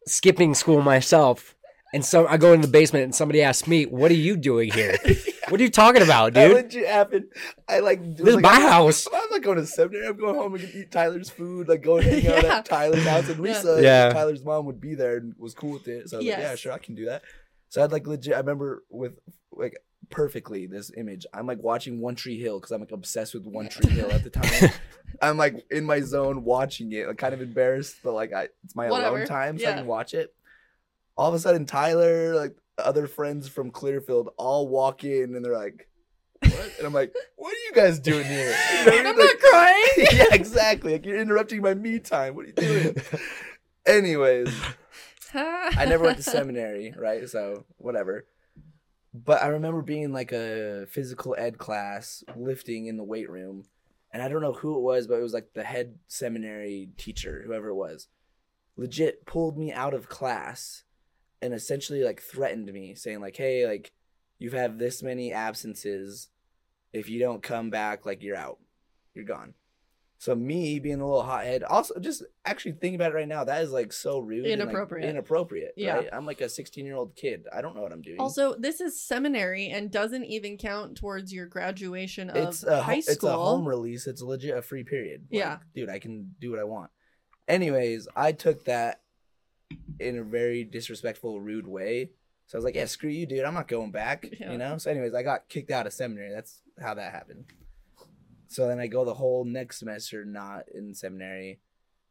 [0.07, 1.55] skipping school myself,
[1.95, 4.71] and so I go in the basement and somebody asks me, "What are you doing
[4.73, 4.97] here?
[5.53, 6.57] What are you talking about, that dude?
[6.57, 7.27] legit happened.
[7.69, 10.09] I like This is like, my I'm- house." I'm not going to seminary.
[10.09, 12.57] I'm going home and eat Tyler's food, like go hang out Yeah.
[12.59, 13.29] at Tyler's house.
[13.29, 13.53] And Yeah.
[13.55, 14.09] Lisa, Yeah.
[14.13, 16.09] Tyler's mom, would be there and was cool with it.
[16.09, 17.23] So I was like, yeah, sure, I can do that.
[17.69, 18.35] So I'd like legit.
[18.35, 19.13] I remember with
[19.53, 19.77] like
[20.11, 21.25] perfectly this image.
[21.33, 24.25] I'm like watching One Tree Hill because I'm like obsessed with One Tree Hill at
[24.25, 24.71] the time.
[25.23, 28.75] I'm like in my zone watching it, like kind of embarrassed, but like I, it's
[28.75, 29.17] my Whatever.
[29.17, 29.77] alone time, so I Yeah.
[29.77, 30.35] can watch it.
[31.17, 35.57] All of a sudden, Tyler, like other friends from Clearfield, all walk in and they're
[35.57, 35.89] like,
[36.41, 38.55] "What?" And I'm like, "What are you guys doing here?"
[38.87, 39.11] You know?
[39.11, 39.85] I'm Like- not crying.
[40.13, 40.93] yeah, exactly.
[40.93, 42.35] Like you're interrupting my me time.
[42.35, 42.97] What are you doing?
[43.87, 44.49] Anyways,
[45.35, 47.29] I never went to seminary, right?
[47.29, 48.27] So whatever.
[49.15, 53.65] But I remember being like a physical ed class, lifting in the weight room,
[54.13, 57.43] and I don't know who it was, but it was like the head seminary teacher,
[57.45, 58.09] whoever it was,
[58.77, 60.85] legit pulled me out of class,
[61.43, 63.93] and essentially like threatened me, saying like, "Hey, like
[64.39, 66.29] you've had this many absences.
[66.93, 68.59] If you don't come back, like you're out,
[69.15, 69.55] you're gone."
[70.19, 73.61] So me being a little hothead, also just actually thinking about it right now, that
[73.61, 75.11] is like so rude, and, like, Inappropriate.
[75.11, 75.75] inappropriate.
[75.77, 75.95] Yeah.
[75.97, 76.09] right?
[76.13, 77.47] I'm like a 16 year old kid.
[77.53, 78.21] I don't know what I'm doing.
[78.21, 83.01] Also, this is seminary and doesn't even count towards your graduation of it's a high
[83.01, 83.15] school.
[83.15, 84.07] it's a home release.
[84.07, 85.23] It's legit a free period.
[85.29, 85.59] Like, Yeah.
[85.75, 86.93] dude, I can do what I want.
[87.49, 89.01] Anyways, I took that
[90.01, 92.11] in a very disrespectful, rude way.
[92.47, 93.45] So I was like, "Yeah, screw you, dude.
[93.45, 94.53] I'm not going back." Yeah.
[94.53, 94.79] You know.
[94.79, 96.33] So, anyways, I got kicked out of seminary.
[96.33, 97.45] That's how that happened.
[98.49, 101.61] So then I go the whole next semester not in seminary,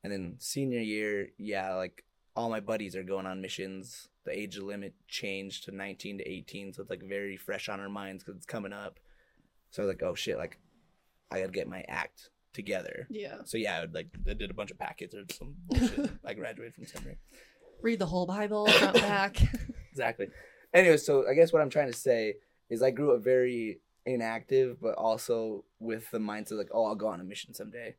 [0.04, 2.04] and then senior year, yeah, like
[2.36, 4.08] all my buddies are going on missions.
[4.24, 7.90] The age limit changed to 19 to 18, so it's like very fresh on our
[7.90, 9.00] minds because it's coming up.
[9.72, 10.58] So I was like, oh shit, like
[11.32, 13.08] I gotta get my act together.
[13.10, 13.38] yeah.
[13.46, 16.12] So yeah, I would like I did a bunch of packets or some bullshit.
[16.26, 17.18] I graduated from seminary.
[17.82, 19.38] Read the whole Bible front back.
[19.92, 20.28] Exactly.
[20.74, 22.36] Anyway, so I guess what I'm trying to say
[22.70, 27.08] is I grew up very inactive, but also with the mindset like, oh, I'll go
[27.08, 27.96] on a mission someday.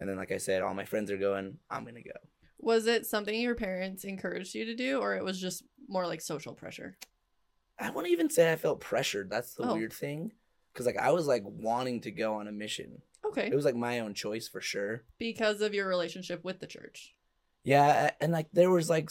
[0.00, 1.58] And then, like I said, all my friends are going.
[1.70, 2.10] I'm gonna go.
[2.58, 6.20] was it something your parents encouraged you to do, or it was just more like
[6.20, 6.96] social pressure?
[7.80, 9.30] I wouldn't even say I felt pressured.
[9.30, 9.74] That's the Oh.
[9.74, 10.32] weird thing,
[10.72, 13.02] because like I was like wanting to go on a mission.
[13.24, 13.46] Okay.
[13.48, 15.02] It was like my own choice for sure.
[15.18, 17.14] because of your relationship with the church.
[17.68, 19.10] Yeah, and like there was like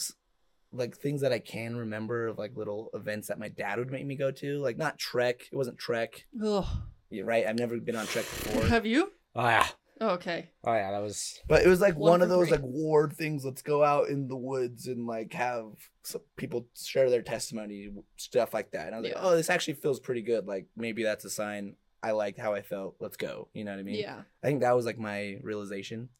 [0.72, 4.04] like things that I can remember of like little events that my dad would make
[4.04, 4.58] me go to.
[4.58, 5.48] Like not Trek.
[5.52, 6.26] It wasn't Trek.
[6.44, 6.66] Ugh.
[7.10, 7.46] You're right.
[7.46, 8.64] I've never been on Trek before.
[8.66, 9.12] Have you?
[9.36, 10.50] Ah, Oh, okay.
[10.64, 11.40] Oh yeah, that was.
[11.48, 12.58] But it was like One one, of those free.
[12.58, 13.44] like ward things.
[13.44, 15.64] Let's go out in the woods and like have
[16.04, 18.86] some people share their testimony, stuff like that.
[18.86, 19.14] And I was Yeah.
[19.16, 20.46] like, oh, this actually feels pretty good.
[20.46, 22.94] Like maybe that's a sign I liked how I felt.
[23.00, 23.48] Let's go.
[23.54, 23.96] You know what I mean?
[24.00, 24.20] yeah.
[24.42, 26.10] I think that was like my realization.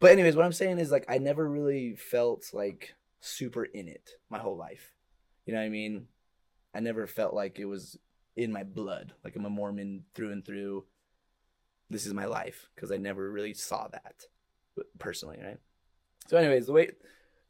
[0.00, 4.10] But anyways, what I'm saying is like I never really felt like super in it
[4.30, 4.94] my whole life.
[5.46, 6.06] You know what I mean?
[6.74, 7.98] I never felt like it was
[8.36, 9.14] in my blood.
[9.24, 10.84] Like I'm a Mormon through and through.
[11.90, 14.26] This is my life because I never really saw that
[14.98, 15.58] personally, right?
[16.26, 16.90] So anyways, the way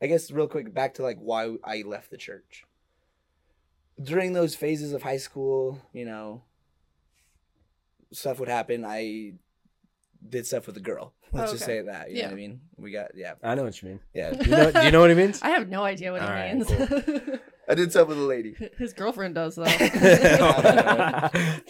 [0.01, 2.65] I guess real quick back to like why I left the church.
[4.01, 6.45] During those phases of high school, you know,
[8.13, 8.85] stuff would happen.
[8.87, 9.35] I
[10.27, 11.13] did stuff with a girl.
[11.33, 11.81] Let's oh, just Okay.
[11.81, 12.09] say that.
[12.11, 12.27] You know Yeah.
[12.27, 12.61] what I mean?
[12.77, 13.35] We got yeah.
[13.43, 14.01] I know what you mean.
[14.15, 14.33] Yeah.
[14.33, 14.71] Do you know?
[14.73, 15.41] do you know what it means?
[15.43, 16.71] I have no idea what All it right, means.
[17.69, 18.55] I did stuff with a lady.
[18.79, 19.65] His girlfriend does though.
[19.67, 19.93] Just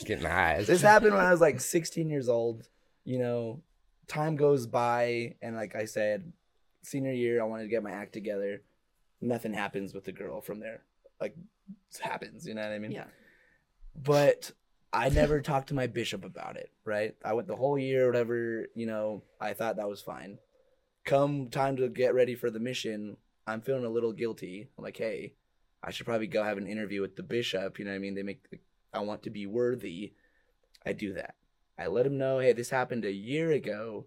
[0.06, 0.62] getting high.
[0.62, 2.68] This happened when I was like 16 years old.
[3.04, 3.62] You know,
[4.06, 6.32] time goes by, and like I said,
[6.82, 8.62] senior year, I wanted to get my act together.
[9.20, 10.82] Nothing happens with the girl from there.
[11.20, 11.34] Like,
[11.92, 12.46] it happens.
[12.46, 12.92] You know what I mean?
[12.92, 13.04] yeah.
[14.00, 14.52] But
[14.92, 16.70] I never talked to my bishop about it.
[16.84, 17.14] Right?
[17.24, 18.66] I went the whole year, whatever.
[18.74, 20.38] You know, I thought that was fine.
[21.04, 24.68] Come time to get ready for the mission, I'm feeling a little guilty.
[24.76, 25.32] I'm like, hey,
[25.82, 27.78] I should probably go have an interview with the bishop.
[27.78, 28.14] You know what I mean?
[28.14, 28.44] They make,
[28.92, 30.12] I want to be worthy.
[30.84, 31.34] I do that.
[31.78, 34.06] I let him know, hey, this happened a year ago.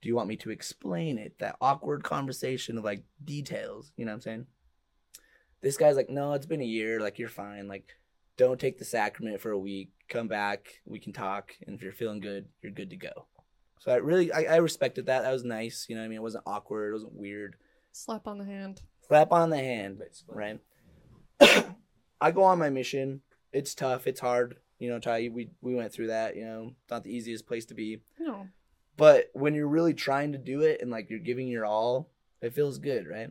[0.00, 1.38] Do you want me to explain it?
[1.38, 3.92] That awkward conversation of like details.
[3.96, 4.46] You know what I'm saying?
[5.60, 7.00] This guy's like, no, it's been a year.
[7.00, 7.68] Like, you're fine.
[7.68, 7.94] Like,
[8.36, 9.90] don't take the sacrament for a week.
[10.08, 10.80] Come back.
[10.84, 11.52] We can talk.
[11.66, 13.26] And if you're feeling good, you're good to go.
[13.78, 15.22] So I really, I, I respected that.
[15.22, 15.86] That was nice.
[15.88, 16.18] You know what I mean?
[16.18, 16.90] It wasn't awkward.
[16.90, 17.56] It wasn't weird.
[17.92, 18.82] Slap on the hand.
[19.06, 20.60] Slap on the hand, right?
[22.20, 23.20] I go on my mission.
[23.52, 24.06] It's tough.
[24.06, 24.56] It's hard.
[24.78, 26.36] You know, Ty, we we went through that.
[26.36, 28.00] You know, it's not the easiest place to be.
[28.18, 28.48] No.
[28.96, 32.54] But when you're really trying to do it and like you're giving your all, it
[32.54, 33.30] feels good, right?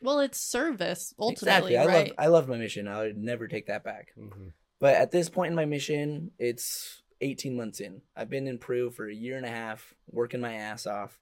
[0.00, 1.76] Well, it's service ultimately, exactly.
[1.76, 2.08] I right?
[2.08, 2.86] love I love my mission.
[2.88, 4.12] I would never take that back.
[4.16, 4.52] Mhm.
[4.78, 8.02] But at this point in my mission, it's 18 months in.
[8.14, 11.20] I've been in Peru for a year and a half, working my ass off.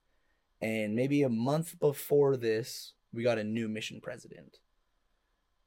[0.61, 4.59] And maybe a month before this, we got a new mission president.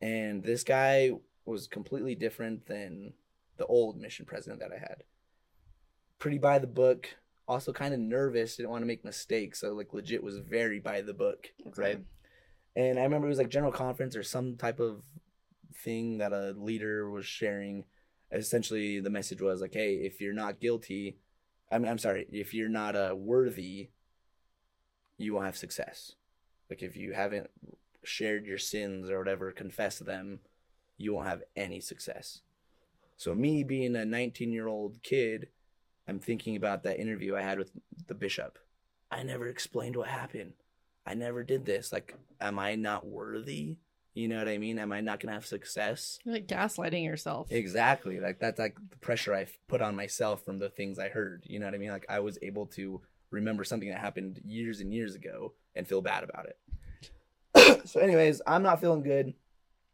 [0.01, 1.11] And this guy
[1.45, 3.13] was completely different than
[3.57, 5.03] the old mission president that I had.
[6.19, 7.09] Pretty by the book,
[7.47, 9.59] also kind of nervous, didn't want to make mistakes.
[9.59, 11.81] So, like, legit was very by the book, Okay.
[11.81, 12.05] right?
[12.79, 15.03] And I remember it was like general conference or some type of
[15.83, 17.83] thing that a leader was sharing.
[18.31, 21.17] Essentially, the message was like, "Hey, if you're not guilty,
[21.69, 23.89] I'm I'm sorry, if you're not uh, worthy,
[25.17, 26.15] you won't have success.
[26.69, 27.49] Like if you haven't
[28.05, 30.39] shared your sins or whatever, confessed them,
[30.95, 32.43] you won't have any success."
[33.17, 35.49] So me being a 19 year old kid,
[36.07, 37.71] I'm thinking about that interview I had with
[38.07, 38.57] the bishop.
[39.11, 40.53] I never explained what happened.
[41.05, 41.91] I never did this.
[41.91, 43.77] Like, am I not worthy?
[44.13, 44.79] You know what I mean?
[44.79, 46.19] Am I not gonna have success?
[46.25, 47.51] You're like gaslighting yourself.
[47.51, 48.19] Exactly.
[48.19, 51.43] Like that's like the pressure I put on myself from the things I heard.
[51.45, 51.91] You know what I mean?
[51.91, 56.01] Like I was able to remember something that happened years and years ago and feel
[56.01, 57.87] bad about it.
[57.87, 59.33] so, anyways, I'm not feeling good.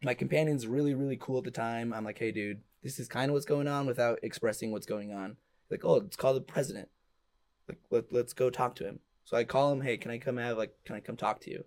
[0.04, 1.94] My companion's really, really cool at the time.
[1.94, 5.14] I'm like, hey, dude, this is kind of what's going on without expressing what's going
[5.14, 5.38] on.
[5.70, 6.90] Like, oh, let's call the president.
[7.68, 9.00] Like, let, let's go talk to him.
[9.26, 11.52] So I call him, hey, can I come have, like, can I come talk to
[11.52, 11.66] you?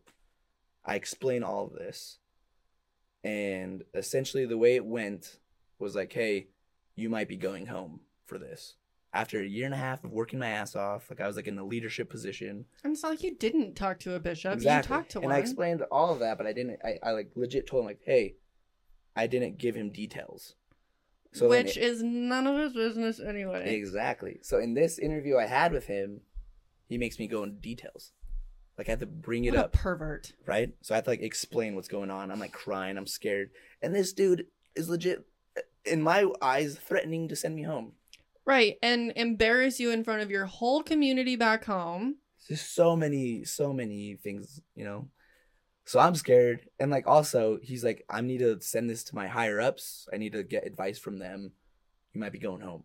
[0.84, 2.18] I explain all of this.
[3.24, 5.38] And essentially, the way it went
[5.78, 6.48] was like, hey,
[6.94, 8.76] you might be going home for this.
[9.12, 11.48] After a year and a half of working my ass off, like I was like
[11.48, 12.66] in a leadership position.
[12.84, 14.52] And it's not like you didn't talk to a bishop.
[14.54, 14.94] Exactly.
[14.94, 15.34] You talked to and one.
[15.34, 16.78] I explained all of that, but I didn't.
[16.84, 18.36] I, I like legit told him like, hey,
[19.16, 20.54] I didn't give him details.
[21.32, 23.74] So which it- is none of his business anyway.
[23.74, 24.38] exactly.
[24.42, 26.20] So in this interview I had with him,
[26.88, 28.12] he makes me go into details.
[28.76, 30.32] Like I have to bring it What a up, pervert.
[30.46, 30.72] right?
[30.82, 32.30] So I have to like explain what's going on.
[32.30, 32.96] I'm like crying.
[32.96, 33.50] I'm scared,
[33.82, 34.46] and this dude
[34.76, 35.24] is legit,
[35.56, 37.92] uh, in my eyes, threatening to send me home.
[38.44, 38.76] Right.
[38.82, 42.16] And embarrass you in front of your whole community back home.
[42.48, 45.08] There's so many, so many things, you know.
[45.84, 49.26] So I'm scared, and like also, he's like, I need to send this to my
[49.26, 50.06] higher ups.
[50.12, 51.52] I need to get advice from them.
[52.12, 52.84] You might be going home.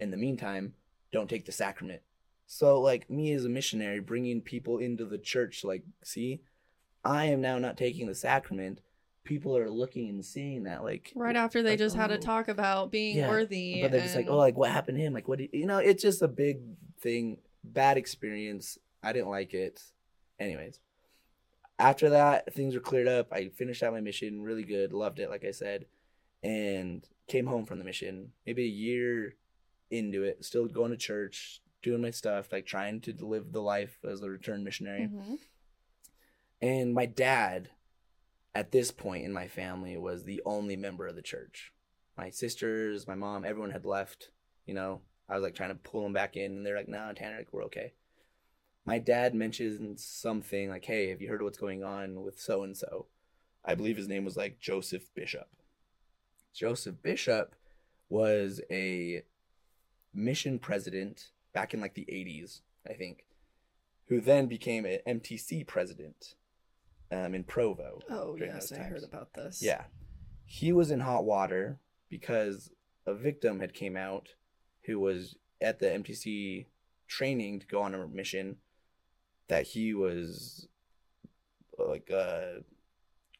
[0.00, 0.74] In the meantime,
[1.12, 2.00] don't take the sacrament.
[2.46, 6.40] So like me as a missionary, bringing people into the church, like, see,
[7.04, 8.80] I am now not taking the sacrament.
[9.24, 12.20] People are looking and seeing that, like, Right after they like, just had a oh.
[12.20, 13.80] talk about being Yeah, worthy.
[13.80, 15.14] But they're just like, oh, like what happened to him?
[15.14, 15.40] Like what?
[15.40, 16.60] you know, it's just a big
[17.00, 17.38] thing.
[17.62, 18.78] Bad experience.
[19.02, 19.82] I didn't like it.
[20.38, 20.80] Anyways,
[21.78, 23.32] after that, things were cleared up.
[23.32, 25.86] I finished out my mission, really good, loved it, like I said,
[26.42, 28.32] and came home from the mission.
[28.46, 29.36] Maybe a year
[29.90, 33.98] into it, still going to church, doing my stuff, like trying to live the life
[34.04, 35.06] as a returned missionary.
[35.06, 35.38] Mhm.
[36.60, 37.70] And my dad,
[38.54, 41.72] at this point in my family, was the only member of the church.
[42.16, 44.30] My sisters, my mom, everyone had left.
[44.66, 47.12] You know, I was like trying to pull them back in, and they're like, "No,
[47.12, 47.92] Tanner, like, we're okay."
[48.84, 52.76] My dad mentioned something like, "Hey, have you heard what's going on with so and
[52.76, 53.08] so?"
[53.64, 55.48] I believe his name was like Joseph Bishop.
[56.52, 57.56] Joseph Bishop
[58.08, 59.24] was a
[60.12, 63.24] mission president back in like the 80s, I think,
[64.08, 66.34] who then became an MTC president
[67.10, 68.00] um, in Provo.
[68.10, 69.62] Oh yes, I heard about this.
[69.62, 69.84] Yeah.
[70.46, 71.78] He was in hot water
[72.10, 72.70] because
[73.06, 74.30] a victim had came out
[74.84, 76.66] who was at the MTC
[77.08, 78.56] training to go on a mission
[79.48, 80.68] that he was
[81.78, 82.60] like uh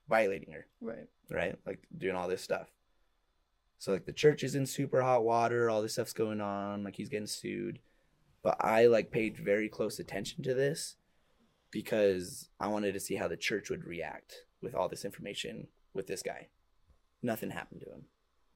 [0.08, 1.06] violating her Right.
[1.30, 1.56] right?
[1.66, 2.68] Like doing all this stuff.
[3.78, 6.96] So like the church is in super hot water, all this stuff's going on, like
[6.96, 7.80] he's getting sued.
[8.44, 10.96] But I like paid very close attention to this
[11.72, 16.06] because I wanted to see how the church would react with all this information with
[16.06, 16.48] this guy.
[17.22, 18.02] Nothing happened to him,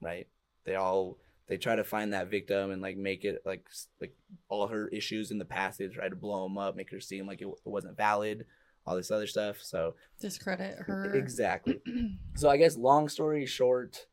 [0.01, 0.27] right?
[0.63, 3.67] They all they try to find that victim and like make it like
[3.99, 4.15] like
[4.47, 5.79] all her issues in the past.
[5.79, 8.45] They try to blow him up, make her seem like it, it wasn't valid,
[8.85, 9.57] all this other stuff.
[9.61, 11.15] So Discredit her.
[11.15, 11.81] Exactly.
[12.35, 14.05] So I guess long story short,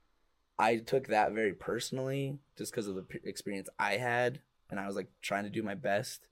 [0.59, 4.87] I took that very personally just because of the p- experience I had, and I
[4.87, 6.29] was like trying to do my best.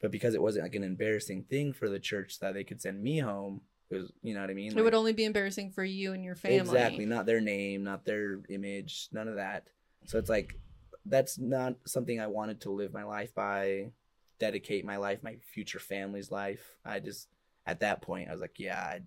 [0.00, 3.02] But because it wasn't like an embarrassing thing for the church that they could send
[3.02, 4.76] me home, it was you know what I mean.
[4.76, 6.58] it would only be embarrassing for you and your family.
[6.58, 9.66] Exactly, not their name, not their image, none of that.
[10.06, 10.58] So it's like
[11.04, 13.90] that's not something I wanted to live my life by,
[14.38, 16.78] dedicate my life, my future family's life.
[16.84, 17.28] I just
[17.66, 19.00] at that point I was like, yeah, I,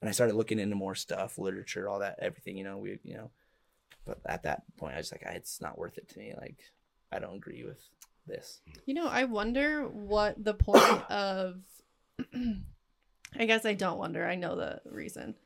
[0.00, 3.14] and I started looking into more stuff, literature, all that, everything, you know, we, you
[3.14, 3.30] know.
[4.06, 6.32] But at that point, I was like, it's not worth it to me.
[6.40, 6.58] Like,
[7.12, 7.82] I don't agree with
[8.26, 8.60] this.
[8.86, 11.60] You know, I wonder what the point of.
[13.38, 14.26] I guess I don't wonder.
[14.26, 15.36] I know the reason.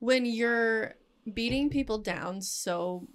[0.00, 0.94] When you're
[1.32, 3.08] beating people down so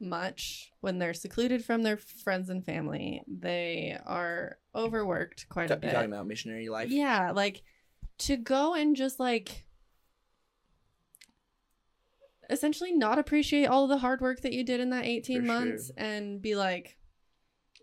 [0.00, 5.86] much, when they're secluded from their friends and family, they are overworked quite a bit.
[5.86, 5.94] You bit.
[5.94, 6.90] talking about missionary life?
[6.90, 7.62] Yeah, like
[8.18, 9.64] to go and just like
[12.50, 15.86] essentially not appreciate all the hard work that you did in that 18 For months
[15.86, 15.94] sure.
[15.96, 16.96] and be like,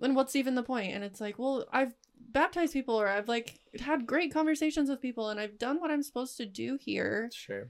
[0.02, 0.94] and what's even the point?
[0.94, 5.30] And it's like, well, I've baptized people or I've like had great conversations with people
[5.30, 7.30] and I've done what I'm supposed to do here.
[7.34, 7.70] Sure.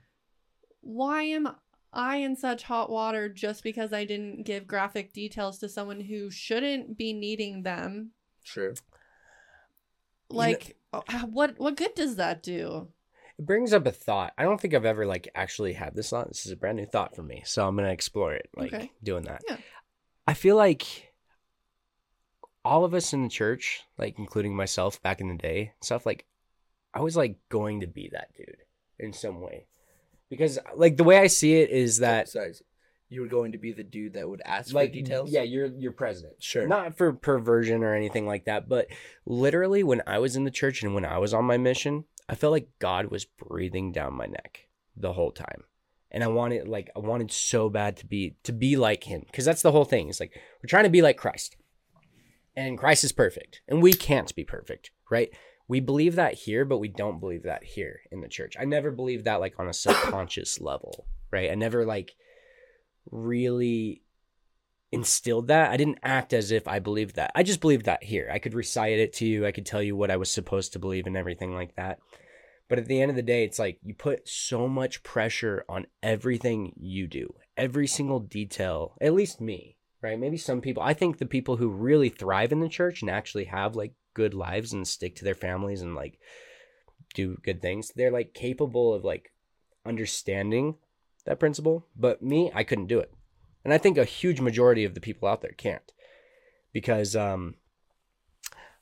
[0.82, 1.56] Why am
[1.94, 6.30] I in such hot water just because I didn't give graphic details to someone who
[6.32, 8.12] shouldn't be needing them?
[8.44, 8.74] True.
[10.30, 12.88] Like, uh, what what good does that do?
[13.38, 14.34] It brings up a thought.
[14.38, 16.30] I don't think I've ever like actually had this thought.
[16.30, 18.50] This is a brand new thought for me, so I'm gonna explore it.
[18.56, 18.92] Like Okay.
[19.04, 19.42] doing that.
[19.48, 19.58] Yeah.
[20.28, 21.11] I feel like
[22.64, 26.26] all of us in the church, like including myself back in the day, stuff like
[26.94, 28.64] I was like going to be that dude
[29.00, 29.66] in some way,
[30.30, 32.54] because like the way I see it is that sorry,
[33.10, 35.32] you were going to be the dude that would ask like for details.
[35.32, 36.42] Yeah, you're you're president.
[36.42, 36.68] Sure.
[36.68, 38.88] Not for perversion or anything like that, but
[39.26, 42.36] literally when I was in the church and when I was on my mission, I
[42.36, 45.64] felt like God was breathing down my neck the whole time.
[46.10, 49.46] And I wanted like I wanted so bad to be to be like him cuz
[49.46, 50.10] that's the whole thing.
[50.10, 51.58] It's like we're trying to be like Christ.
[52.56, 55.30] And Christ is perfect, and we can't be perfect, right?
[55.68, 58.58] We believe that here, but we don't believe that here in the church.
[58.60, 61.50] I never believed that like on a subconscious level, right?
[61.50, 62.14] I never like
[63.10, 64.04] really
[64.92, 65.72] instilled that.
[65.72, 67.32] I didn't act as if I believed that.
[67.36, 68.30] I just believed that here.
[68.32, 69.46] I could recite it to you.
[69.46, 72.00] I could tell you what I was supposed to believe and everything like that.
[72.68, 75.88] But at the end of the day, it's like you put so much pressure on
[76.02, 80.20] everything you do, every single detail, at least me, right?
[80.20, 83.46] Maybe some people, I think the people who really thrive in the church and actually
[83.46, 86.20] have like good lives and stick to their families and like
[87.14, 89.32] do good things, they're like capable of like
[89.86, 90.76] understanding
[91.26, 91.86] that principle.
[91.96, 93.14] But me, I couldn't do it.
[93.64, 95.92] And I think a huge majority of the people out there can't.
[96.74, 97.56] Because um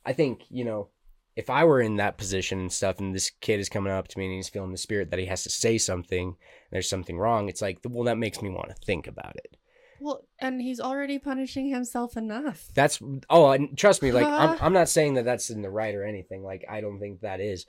[0.05, 0.89] I think, you know,
[1.35, 4.17] if I were in that position and stuff and this kid is coming up to
[4.17, 6.35] me and he's feeling the spirit that he has to say something
[6.71, 9.57] there's something wrong, it's like, well, that makes me want to think about it.
[9.99, 12.69] Well, and he's already punishing himself enough.
[12.73, 15.93] That's oh, and trust me, like I'm I'm not saying that that's in the right
[15.95, 16.43] or anything.
[16.43, 17.65] Like I don't think that is,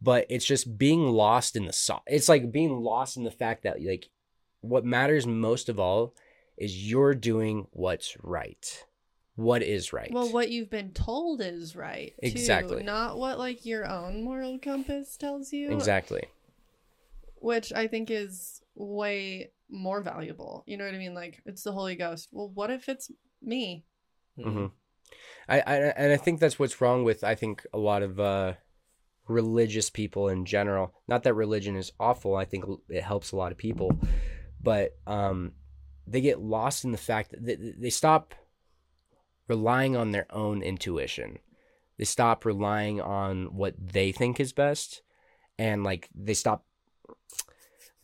[0.00, 2.02] but it's just being lost in the sauce.
[2.06, 4.08] It's like being lost in the fact that like
[4.60, 6.14] what matters most of all
[6.56, 8.84] is you're doing what's right.
[9.36, 10.12] What is right?
[10.12, 12.14] Well, what you've been told is right.
[12.22, 12.82] too, Exactly.
[12.84, 15.72] Not what like your own moral compass tells you.
[15.72, 16.24] exactly.
[17.40, 20.64] Which I think is way more valuable.
[20.66, 21.14] You know what I mean?
[21.14, 22.28] Like it's the Holy Ghost.
[22.32, 23.10] Well, what if it's
[23.42, 23.84] me?
[24.40, 24.66] hmm
[25.48, 28.54] I, I and I think that's what's wrong with I think a lot of uh,
[29.28, 30.92] religious people in general.
[31.06, 32.36] Not that religion is awful.
[32.36, 33.98] I think it helps a lot of people,
[34.62, 35.52] but um,
[36.06, 38.34] they get lost in the fact that they, they stop
[39.48, 41.38] relying on their own intuition.
[41.98, 45.02] They stop relying on what they think is best,
[45.58, 46.64] and like they stop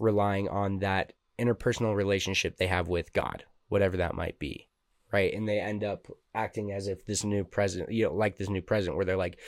[0.01, 4.71] relying on that interpersonal relationship they have with God, whatever that might be
[5.13, 5.33] right?
[5.35, 8.63] And they end up acting as if this new president, you know, like this new
[8.63, 9.39] president, where they're like,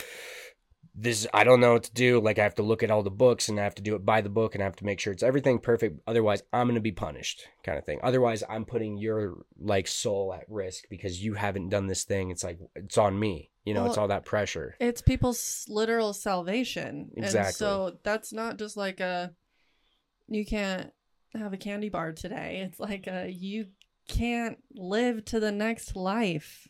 [0.95, 2.21] this I don't know what to do.
[2.21, 4.05] Like I have to look at all the books and I have to do it
[4.05, 6.01] by the book and I have to make sure it's everything perfect.
[6.07, 8.01] Otherwise, I'm going to be punished, kind of thing.
[8.03, 12.31] Otherwise, I'm putting your like soul at risk because you haven't done this thing.
[12.31, 13.51] It's like it's on me.
[13.65, 14.75] You know, well, it's all that pressure.
[14.81, 17.11] It's people's literal salvation.
[17.17, 17.47] Exactly.
[17.47, 19.33] And so that's not just like a
[20.29, 20.93] you can't
[21.35, 22.63] have a candy bar today.
[22.67, 23.67] It's like a you
[24.09, 26.69] can't live to the next life.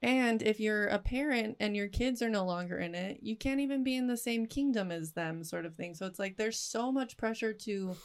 [0.00, 3.60] And if you're a parent and your kids are no longer in it, you can't
[3.60, 5.94] even be in the same kingdom as them, sort of thing.
[5.94, 7.96] So it's like there's so much pressure to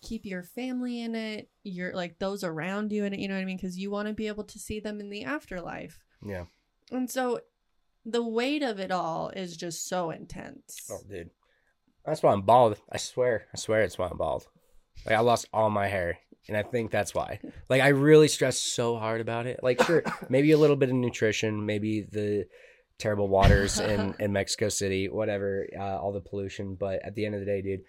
[0.00, 3.40] keep your family in it, you're like those around you in it, you know what
[3.40, 3.56] I mean?
[3.56, 5.98] Because you want to be able to see them in the afterlife.
[6.24, 6.44] Yeah.
[6.90, 7.40] And so
[8.04, 10.88] the weight of it all is just so intense.
[10.90, 11.30] Oh, dude.
[12.04, 12.78] That's why I'm bald.
[12.90, 13.46] I swear.
[13.52, 14.46] I swear it's why I'm bald.
[15.06, 16.18] Like I lost all my hair
[16.48, 17.40] and I think that's why.
[17.68, 19.60] Like I really stress so hard about it.
[19.62, 22.46] Like sure, maybe a little bit of nutrition, maybe the
[22.98, 27.34] terrible waters in in Mexico City, whatever, uh, all the pollution, but at the end
[27.34, 27.84] of the day, dude,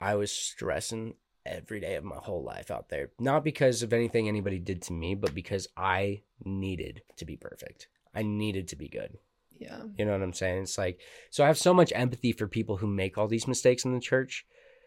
[0.00, 1.14] I was stressing
[1.46, 3.10] every day of my whole life out there.
[3.18, 7.88] Not because of anything anybody did to me, but because I needed to be perfect.
[8.14, 9.18] I needed to be good.
[9.60, 9.82] Yeah.
[9.96, 10.62] You know what I'm saying?
[10.62, 11.00] It's like
[11.30, 14.00] so I have so much empathy for people who make all these mistakes in the
[14.00, 14.46] church.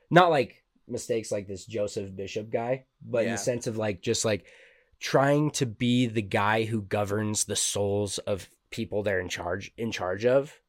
[0.10, 3.26] Not like mistakes like this Joseph Bishop guy, but yeah.
[3.26, 4.46] in the sense of like just like
[5.00, 9.92] trying to be the guy who governs the souls of people they're in charge in
[9.92, 10.60] charge of.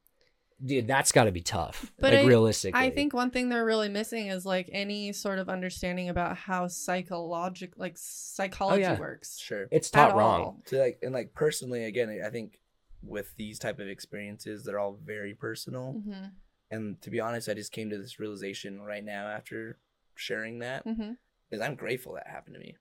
[0.64, 1.92] Dude, that's got to be tough.
[1.98, 5.38] But like I, realistically, I think one thing they're really missing is like any sort
[5.38, 8.98] of understanding about how psychological, like psychology oh, yeah.
[8.98, 9.38] works.
[9.38, 10.62] Sure, it's taught wrong.
[10.66, 12.58] To like and like personally, again, I think
[13.06, 15.96] with these type of experiences, they're all very personal.
[15.98, 16.24] Mm-hmm.
[16.70, 19.78] And to be honest, I just came to this realization right now after
[20.14, 21.12] sharing that mm-hmm.
[21.50, 22.76] is I'm grateful that happened to me.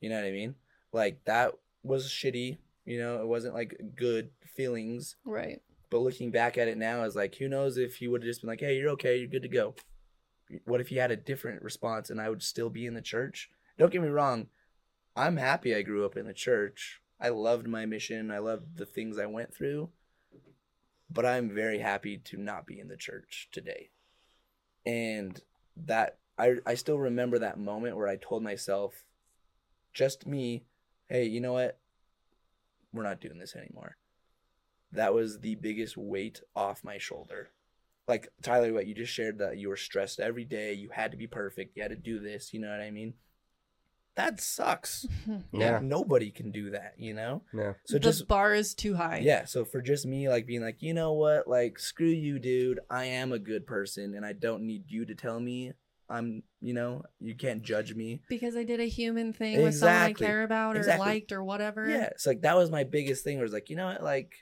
[0.00, 0.54] You know what I mean?
[0.92, 2.58] Like that was shitty.
[2.84, 5.16] You know, it wasn't like good feelings.
[5.24, 5.62] Right.
[5.90, 8.40] But looking back at it now is like, who knows if he would have just
[8.40, 9.74] been like, hey, you're okay, you're good to go.
[10.64, 13.48] What if he had a different response and I would still be in the church?
[13.78, 14.48] Don't get me wrong.
[15.16, 17.00] I'm happy I grew up in the church.
[17.20, 18.30] I loved my mission.
[18.30, 19.90] I loved the things I went through.
[21.10, 23.90] But I'm very happy to not be in the church today.
[24.84, 25.40] And
[25.76, 29.04] that I I still remember that moment where I told myself,
[29.92, 30.64] just me,
[31.08, 31.78] hey, you know what?
[32.92, 33.96] We're not doing this anymore.
[34.92, 37.50] That was the biggest weight off my shoulder.
[38.06, 41.16] Like Tyler, what you just shared that you were stressed every day, you had to
[41.16, 43.14] be perfect, you had to do this, you know what I mean?
[44.16, 45.06] That sucks.
[45.52, 45.80] yeah.
[45.82, 47.42] nobody can do that, you know?
[47.52, 47.72] Yeah.
[47.84, 49.20] So the just bar is too high.
[49.22, 49.44] Yeah.
[49.44, 52.80] So for just me like being like, you know what, like screw you, dude.
[52.88, 55.72] I am a good person and I don't need you to tell me
[56.08, 59.64] I'm, you know, you can't judge me because I did a human thing exactly.
[59.64, 61.06] with someone I care about or exactly.
[61.06, 61.88] liked or whatever.
[61.88, 63.40] Yeah, it's like that was my biggest thing.
[63.40, 64.34] Was like, you know what, like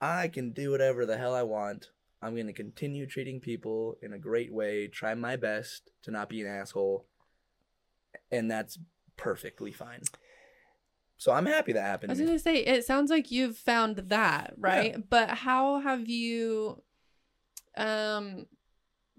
[0.00, 1.90] I can do whatever the hell I want.
[2.20, 4.88] I'm gonna continue treating people in a great way.
[4.88, 7.06] Try my best to not be an asshole,
[8.32, 8.76] and that's
[9.18, 10.00] perfectly fine.
[11.18, 12.10] So I'm happy that happened.
[12.10, 14.98] I was gonna say it sounds like you've found that right, yeah.
[15.10, 16.82] but how have you?
[17.76, 18.46] Um,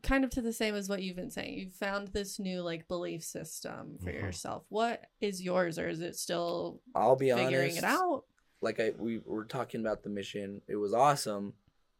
[0.01, 1.57] kind of to the same as what you've been saying.
[1.57, 4.25] You've found this new like belief system for mm-hmm.
[4.25, 4.63] yourself.
[4.69, 6.81] What is yours, or is it still?
[6.95, 8.23] I'll be figuring honest, it out.
[8.61, 10.61] Like I, we were talking about the mission.
[10.67, 11.53] It was awesome,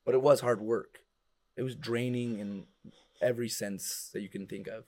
[0.06, 1.00] but it was hard work.
[1.56, 2.66] It was draining in
[3.22, 4.86] every sense that you can think of,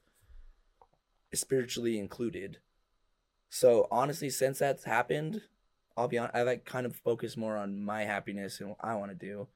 [1.33, 2.59] spiritually included.
[3.53, 5.41] So honestly, since that's happened,
[5.97, 6.35] I'll be honest.
[6.35, 9.49] I like kind of focus more on my happiness and what I want to do,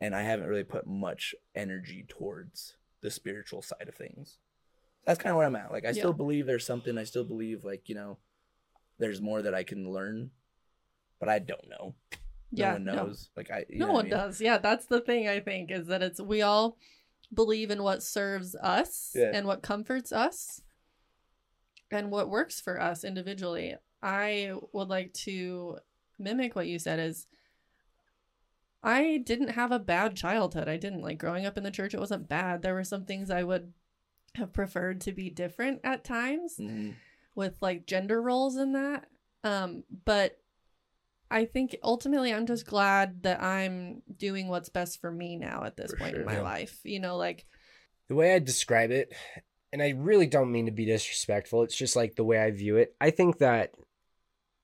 [0.00, 4.38] and I haven't really put much energy towards the spiritual side of things.
[5.06, 5.70] That's kind of where I'm at.
[5.70, 6.00] Like I yeah.
[6.00, 6.98] still believe there's something.
[6.98, 8.18] I still believe like you know,
[8.98, 10.32] there's more that I can learn,
[11.20, 11.94] but I don't know.
[12.50, 13.30] Yeah, no one knows.
[13.36, 13.40] No.
[13.40, 14.10] Like I, no one I mean?
[14.10, 14.40] does.
[14.40, 15.28] Yeah, that's the thing.
[15.28, 16.76] I think is that it's we all
[17.32, 19.30] believe in what serves us yeah.
[19.32, 20.62] and what comforts us
[21.90, 23.74] and what works for us individually.
[24.02, 25.78] I would like to
[26.18, 27.26] mimic what you said is
[28.82, 30.68] I didn't have a bad childhood.
[30.68, 31.94] I didn't like growing up in the church.
[31.94, 32.62] It wasn't bad.
[32.62, 33.72] There were some things I would
[34.36, 36.92] have preferred to be different at times mm-hmm.
[37.34, 39.06] with like gender roles in that.
[39.42, 40.38] Um, but
[41.30, 45.76] I think ultimately I'm just glad that I'm doing what's best for me now at
[45.76, 46.20] this For point sure.
[46.20, 46.42] in my Yeah.
[46.42, 46.80] life.
[46.84, 47.46] You know, like
[48.08, 49.12] the way I describe it,
[49.72, 52.76] and I really don't mean to be disrespectful, it's just like the way I view
[52.76, 52.94] it.
[53.00, 53.72] I think that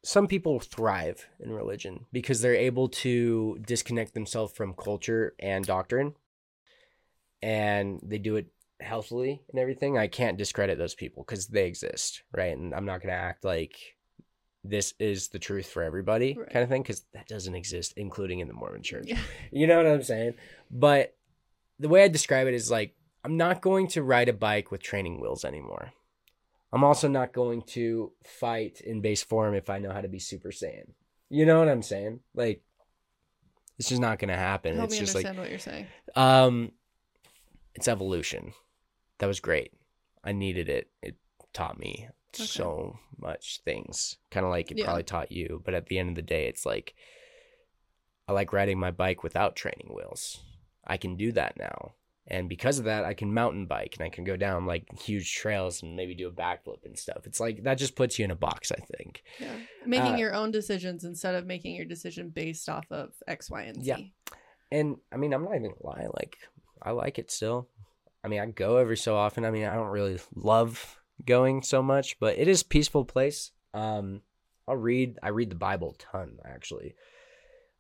[0.03, 6.15] some people thrive in religion because they're able to disconnect themselves from culture and doctrine
[7.43, 8.47] and they do it
[8.81, 9.97] healthily and everything.
[9.99, 12.57] I can't discredit those people because they exist, right?
[12.57, 13.77] And I'm not going to act like
[14.63, 16.51] this is the truth for everybody Right.
[16.51, 19.05] kind of thing because that doesn't exist, including in the Mormon church.
[19.09, 19.19] yeah.
[19.53, 20.35] You know what I'm saying?
[20.71, 21.15] But
[21.79, 22.95] the way I describe it is like
[23.25, 25.93] I'm not going to ride a bike with training wheels anymore.
[26.73, 30.19] I'm also not going to fight in base form if I know how to be
[30.19, 30.91] Super Saiyan.
[31.31, 32.21] You know what I'm saying?
[32.35, 32.63] Like
[33.79, 34.75] it's just not going to happen.
[34.77, 35.87] help it's me just understand what you're saying.
[36.17, 36.73] um
[37.75, 38.53] it's evolution.
[39.19, 39.73] That was great.
[40.23, 40.91] I needed it.
[41.03, 41.17] It
[41.53, 42.45] taught me Okay.
[42.47, 44.17] so much things.
[44.31, 44.85] Kind of like it Yeah.
[44.85, 46.95] probably taught you, but at the end of the day it's like
[48.29, 50.41] I like riding my bike without training wheels.
[50.87, 51.95] I can do that now.
[52.27, 55.35] And because of that, I can mountain bike and I can go down like huge
[55.35, 57.27] trails and maybe do a backflip and stuff.
[57.27, 59.23] It's like that just puts you in a box, I think.
[59.39, 59.55] Yeah.
[59.85, 63.63] Making Uh, your own decisions instead of making your decision based off of X, Y,
[63.63, 63.89] and Z.
[63.89, 63.99] Yeah.
[64.73, 66.39] And I mean, I'm not even gonna lie, like
[66.81, 67.69] I like it still.
[68.23, 69.45] I mean, I go every so often.
[69.45, 73.53] I mean, I don't really love going so much, but it is a peaceful place.
[73.75, 74.23] Um,
[74.67, 75.19] I'll read.
[75.23, 76.95] I read the Bible a ton, actually.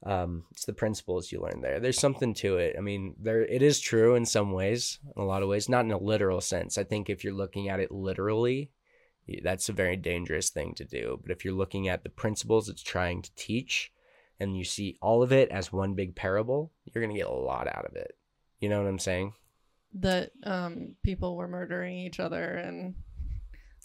[0.05, 1.81] Um, it's the principles you learn there.
[1.81, 2.77] There's something to it.
[2.77, 5.87] I mean, there it is true in some ways, in a lot of ways, not
[5.87, 6.77] in a literal sense.
[6.77, 8.71] I think if you're looking at it literally,
[9.43, 11.19] that's a very dangerous thing to do.
[11.23, 13.93] But if you're looking at the principles it's trying to teach,
[14.39, 17.67] and you see all of it as one big parable, you're gonna get a lot
[17.67, 18.17] out of it.
[18.61, 19.33] You know what I'm saying?
[19.95, 22.95] That um, people were murdering each other and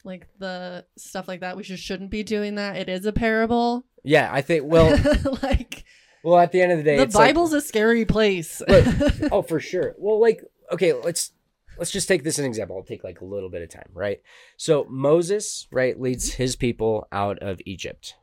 [0.04, 1.58] like the stuff like that.
[1.58, 2.78] We just shouldn't be doing that.
[2.78, 3.86] It is a parable.
[4.04, 4.66] Yeah, I think.
[4.66, 4.98] Well,
[5.44, 5.86] like
[6.24, 8.62] well, at the end of the day, the it's like- Bible's a scary place.
[8.68, 8.86] Look,
[9.32, 9.96] oh, for sure.
[9.98, 11.32] Well, like, okay, let's
[11.78, 12.76] let's just take this as an example.
[12.76, 14.22] I'll take like a little bit of time, right?
[14.58, 18.16] So Moses, right, leads his people out of Egypt,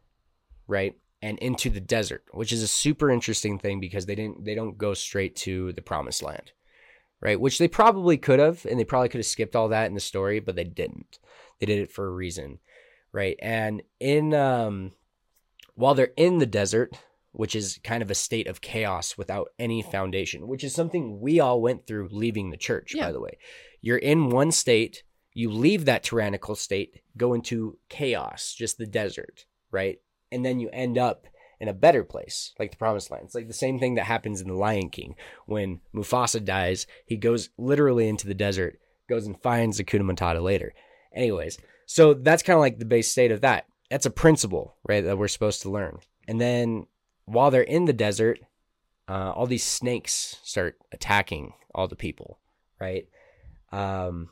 [0.66, 4.54] right, and into the desert, which is a super interesting thing because they didn't they
[4.54, 6.52] don't go straight to the promised land,
[7.20, 7.40] right?
[7.40, 10.00] Which they probably could have, and they probably could have skipped all that in the
[10.00, 11.18] story, but they didn't.
[11.58, 12.58] They did it for a reason,
[13.12, 13.36] right?
[13.40, 14.92] And in um,
[15.74, 16.94] while they're in the desert,
[17.36, 21.38] which is kind of a state of chaos without any foundation, which is something we
[21.38, 23.06] all went through leaving the church, Yeah.
[23.06, 23.36] by the way.
[23.82, 25.02] You're in one state,
[25.34, 29.98] you leave that tyrannical state, go into chaos, just the desert, right?
[30.32, 31.26] And then you end up
[31.60, 33.24] in a better place, like the promised land.
[33.26, 35.14] It's like the same thing that happens in The Lion King.
[35.46, 38.78] When Mufasa dies, he goes literally into the desert,
[39.08, 40.72] goes and finds Hakuna Matata later.
[41.14, 43.66] Anyways, so that's kind of like the base state of that.
[43.90, 45.98] That's a principle, right, that we're supposed to learn.
[46.26, 46.86] And then
[47.26, 48.40] while they're in the desert,
[49.08, 52.38] uh, all these snakes start attacking all the people,
[52.80, 53.06] right?
[53.70, 54.30] Um,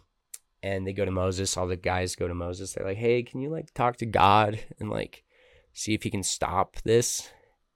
[0.63, 1.57] and they go to Moses.
[1.57, 2.73] All the guys go to Moses.
[2.73, 5.25] They're like, "Hey, can you like talk to God and like
[5.73, 7.29] see if he can stop this?"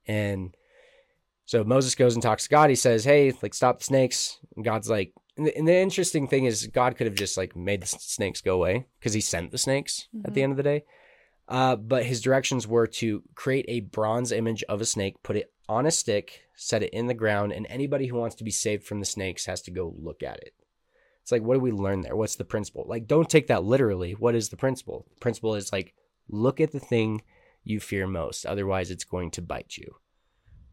[0.07, 0.55] And
[1.45, 2.69] so Moses goes and talks to God.
[2.69, 6.27] He says, "Hey, like stop the snakes." And God's like, and the, and the interesting
[6.27, 9.51] thing is, God could have just like made the snakes go away because he sent
[9.51, 10.43] the snakes at the Mhm.
[10.43, 10.83] end of the day.
[11.49, 15.51] Uh, but his directions were to create a bronze image of a snake, put it
[15.67, 18.83] on a stick, set it in the ground, and anybody who wants to be saved
[18.83, 20.53] from the snakes has to go look at it.
[21.23, 22.15] It's like, what do we learn there?
[22.15, 22.85] What's the principle?
[22.87, 24.13] Like, don't take that literally.
[24.13, 25.07] What is the principle?
[25.09, 25.95] The principle is like,
[26.27, 27.23] look at the thing
[27.63, 28.45] you fear most.
[28.45, 29.95] Otherwise, it's going to bite you.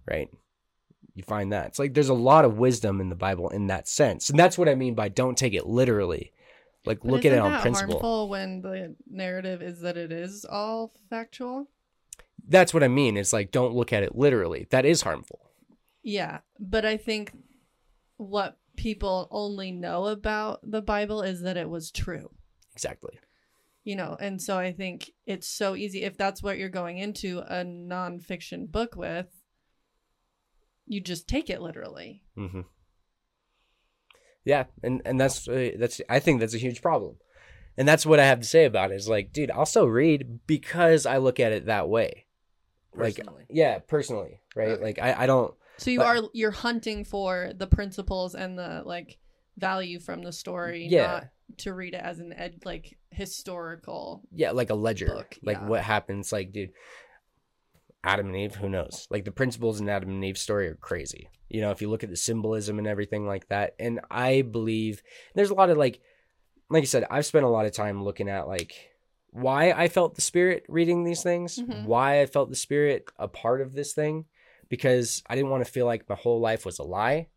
[0.08, 0.28] Right?
[1.14, 1.68] You find that.
[1.68, 4.28] It's like there's a lot of wisdom in the Bible in that sense.
[4.28, 6.32] And that's what I mean by don't take it literally.
[6.86, 7.92] Like, But look at it on that principle.
[7.94, 11.68] Harmful when the narrative is that it is all factual.
[12.48, 13.16] That's what I mean.
[13.16, 14.66] It's like, don't look at it literally.
[14.70, 15.50] That is harmful.
[16.02, 17.32] Yeah, but I think
[18.16, 22.30] what people only know about the Bible is that it was true.
[22.72, 23.18] Exactly.
[23.82, 27.40] You know, and so I think it's so easy if that's what you're going into
[27.40, 29.26] a nonfiction book with,
[30.86, 32.22] you just take it literally.
[32.36, 32.60] hmm
[34.46, 37.16] Yeah, and and that's uh, that's I think that's a huge problem,
[37.76, 38.94] and that's what I have to say about it.
[38.94, 42.24] Is like, dude, I'll still read because I look at it that way.
[42.94, 43.38] Personally.
[43.40, 44.68] Like, yeah, personally, right?
[44.70, 44.82] Okay.
[44.82, 45.52] Like, I I don't.
[45.78, 49.18] So you But- are you're hunting for the principles and the like
[49.58, 51.06] value from the story, Yeah.
[51.06, 51.26] not
[51.58, 54.22] to read it as an ed like historical.
[54.32, 55.06] Yeah, like a ledger.
[55.06, 55.66] Book, like yeah.
[55.66, 56.32] what happens?
[56.32, 56.70] Like, dude,
[58.06, 58.54] Adam and Eve.
[58.54, 59.06] Who knows?
[59.10, 61.28] Like the principles in Adam and Eve's story are crazy.
[61.48, 65.02] You know, if you look at the symbolism and everything like that, and I believe
[65.34, 66.00] there's a lot of like,
[66.70, 68.74] like I said, I've spent a lot of time looking at like
[69.30, 71.84] why I felt the spirit reading these things, Mhm.
[71.84, 74.24] why I felt the spirit a part of this thing,
[74.68, 77.28] because I didn't want to feel like my whole life was a lie,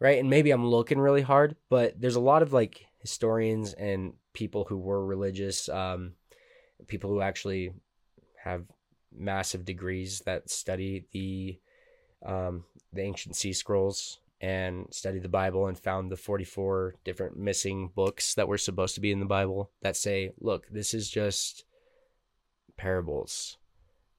[0.00, 0.18] right?
[0.18, 4.64] And maybe I'm looking really hard, but there's a lot of like historians and people
[4.64, 6.14] who were religious, um,
[6.88, 7.72] people who actually
[8.42, 8.64] have
[9.16, 11.58] massive degrees that study the
[12.24, 17.90] um, the ancient sea scrolls and studied the Bible and found the 44 different missing
[17.94, 21.64] books that were supposed to be in the Bible that say, look, this is just
[22.76, 23.56] parables.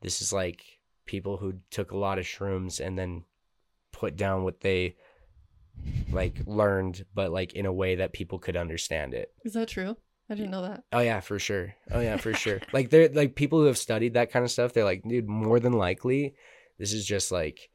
[0.02, 3.24] This is like people who took a lot of shrooms and then
[3.92, 4.96] put down what they
[6.12, 9.32] like learned, but like in a way that people could understand it.
[9.44, 9.98] Is that true?
[10.30, 10.84] I didn't know that.
[10.92, 11.76] Oh yeah, for sure.
[11.92, 12.60] Oh yeah, for sure.
[12.74, 14.74] Like they're like people who have studied that kind of stuff.
[14.74, 16.36] They're like, dude, more than likely,
[16.80, 17.70] this is just like,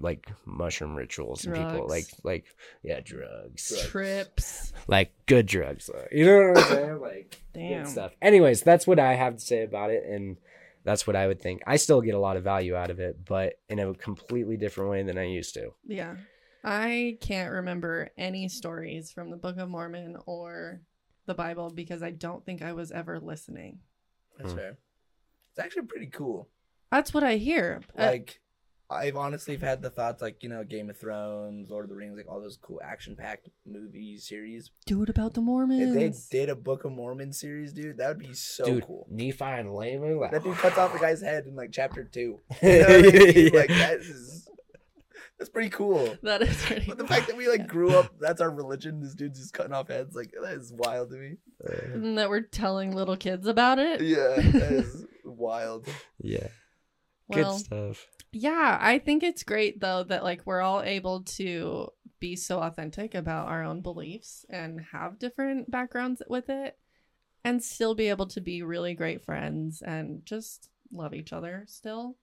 [0.00, 2.44] like mushroom rituals and people like like
[2.82, 3.88] yeah, drugs, Drugs.
[3.88, 4.72] Trips.
[4.86, 5.90] like good drugs.
[6.12, 7.00] You know what I'm saying?
[7.00, 7.82] Like Damn.
[7.84, 8.12] good stuff.
[8.22, 10.36] Anyways, that's what I have to say about it, and
[10.84, 11.62] that's what I would think.
[11.66, 14.90] I still get a lot of value out of it, but in a completely different
[14.90, 15.72] way than I used to.
[15.84, 16.16] Yeah.
[16.62, 20.80] I can't remember any stories from the Book of Mormon or
[21.26, 23.80] the Bible because I don't think I was ever listening.
[24.38, 24.58] That's Hmm.
[24.58, 24.78] fair.
[25.50, 26.48] It's actually pretty cool.
[26.90, 27.80] That's what I hear.
[27.98, 28.40] Uh, Like,
[28.88, 32.16] I've honestly had the thoughts, like you know, Game of Thrones, Lord of the Rings,
[32.16, 34.70] like all those cool action-packed movie series.
[34.86, 36.28] do it about the If Mormons.
[36.28, 39.08] they did a Book of Mormon series, dude, that would be so dude, cool.
[39.10, 40.18] Nephi and Laman.
[40.20, 42.38] Like, That dude cuts off the guy's head in like chapter two.
[42.62, 43.52] You know what I mean?
[43.52, 44.48] Like that is
[45.38, 46.16] that's pretty cool.
[46.22, 49.00] That is pretty But the fact that we like grew up, that's our religion.
[49.00, 51.36] This dude's just cutting off heads, like that is wild to me.
[51.92, 54.00] And that we're telling little kids about it.
[54.00, 55.86] Yeah, that is wild.
[56.18, 56.48] yeah.
[57.28, 58.06] Well, Good stuff.
[58.32, 61.88] yeah, I think it's great though that like we're all able to
[62.20, 66.78] be so authentic about our own beliefs and have different backgrounds with it
[67.44, 72.16] and still be able to be really great friends and just love each other still.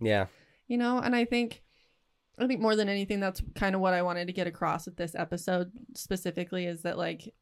[0.00, 0.26] Yeah.
[0.66, 1.62] you know and i think
[2.40, 4.96] i think more than anything that's kind of what i wanted to get across with
[4.96, 7.34] this episode specifically is that like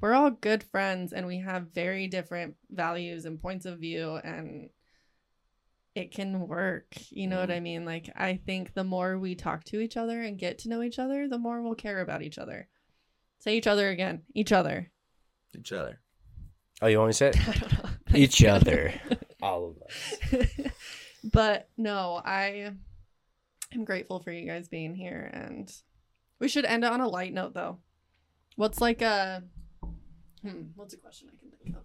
[0.00, 4.68] we're all good friends and we have very different values and points of view and
[5.94, 7.56] it can work you know what mm-hmm.
[7.56, 10.68] i mean like i think the more we talk to each other and get to
[10.68, 12.68] know each other the more we'll care about each other
[13.38, 14.90] say each other again each other
[15.58, 16.00] Each other.
[16.82, 17.48] Oh, you want me to say it?
[17.48, 18.92] i don't know Each other.
[19.42, 20.50] All of us.
[21.24, 22.72] but no, I
[23.76, 25.72] am grateful for you guys being here and
[26.38, 27.78] we should end it on a light note though.
[28.56, 29.42] What's like a
[30.42, 31.82] hmm, what's a question I can think of?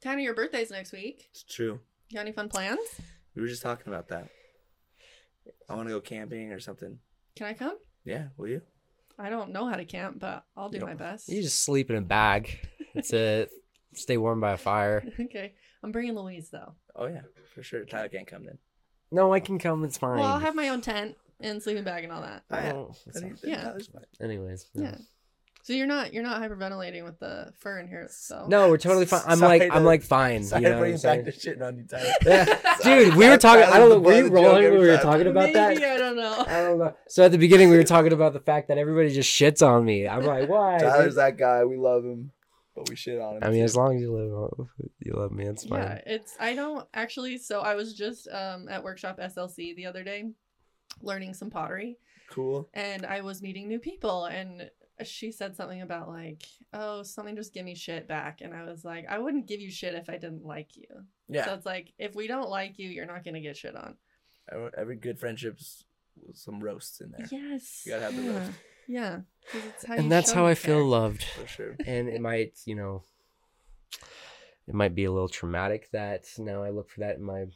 [0.00, 1.28] Tanner, your birthday's next week.
[1.30, 1.80] It's true.
[2.08, 2.78] You got any fun plans?
[3.34, 4.28] We were just talking about that.
[5.68, 6.98] I want to go camping or something.
[7.34, 7.76] Can I come?
[8.04, 8.62] Yeah, will you?
[9.18, 11.28] I don't know how to camp, but I'll do You my best.
[11.28, 12.58] You just sleep in a bag.
[12.94, 13.48] It's a
[13.94, 15.04] stay warm by a fire.
[15.20, 15.54] okay.
[15.82, 16.74] I'm bringing Louise though.
[16.94, 17.22] Oh yeah,
[17.54, 17.84] for sure.
[17.84, 18.58] Tyler can't come then.
[19.16, 19.82] No, I can come.
[19.84, 20.18] It's fine.
[20.18, 22.42] Well, I'll have my own tent and sleeping bag and all that.
[22.50, 22.72] Oh, yeah.
[22.74, 23.30] Oh, it's Then fine.
[23.34, 23.62] he- then Yeah.
[23.64, 24.04] Tyler's fine.
[24.20, 24.66] Anyways.
[24.74, 24.96] Yeah.
[25.62, 29.04] So you're not you're not hyperventilating with the fur in here, so No, we're totally
[29.04, 29.22] fine.
[29.26, 30.44] I'm Sorry like I'm like fine.
[30.44, 31.56] Sorry you to know bring what it I'm back to saying?
[31.58, 32.12] shitting on you, Tyler.
[32.24, 32.76] Yeah.
[32.84, 33.64] Dude, we were talking.
[33.64, 33.98] I don't know.
[33.98, 35.94] Were you Tyler's the butt of the rolling when we were talking about Maybe, that?
[35.94, 36.44] I don't know.
[36.46, 36.94] I don't know.
[37.08, 39.84] So at the beginning, we were talking about the fact that everybody just shits on
[39.84, 40.06] me.
[40.06, 40.78] I'm like, why?
[40.78, 41.64] Tyler's that guy.
[41.64, 42.30] We love him,
[42.76, 43.42] but we shit on him.
[43.42, 43.64] I mean, too.
[43.64, 44.68] as long as you love,
[45.00, 45.80] you love me, it's fine.
[45.80, 47.38] Yeah, it's I don't actually.
[47.38, 50.26] So I was just um at workshop SLC the other day,
[51.00, 51.98] learning some pottery,
[52.30, 52.68] cool.
[52.74, 54.70] and I was meeting new people, and
[55.04, 58.84] she said something about like, oh, something just give me shit back, and I was
[58.84, 60.86] like, I wouldn't give you shit if I didn't like you.
[61.28, 61.46] Yeah.
[61.46, 63.96] So it's like if we don't like you, you're not gonna get shit on.
[64.52, 65.84] every, every good friendship's
[66.32, 67.82] some roasts in there Yes.
[67.84, 68.50] You gotta have the roast.
[68.88, 69.20] Yeah.
[69.52, 71.22] 'cause it's how and that's how you I feel loved.
[71.24, 71.76] for sure.
[71.86, 73.02] And it might, you know,
[74.66, 77.46] it might be a little traumatic that now I look for that in my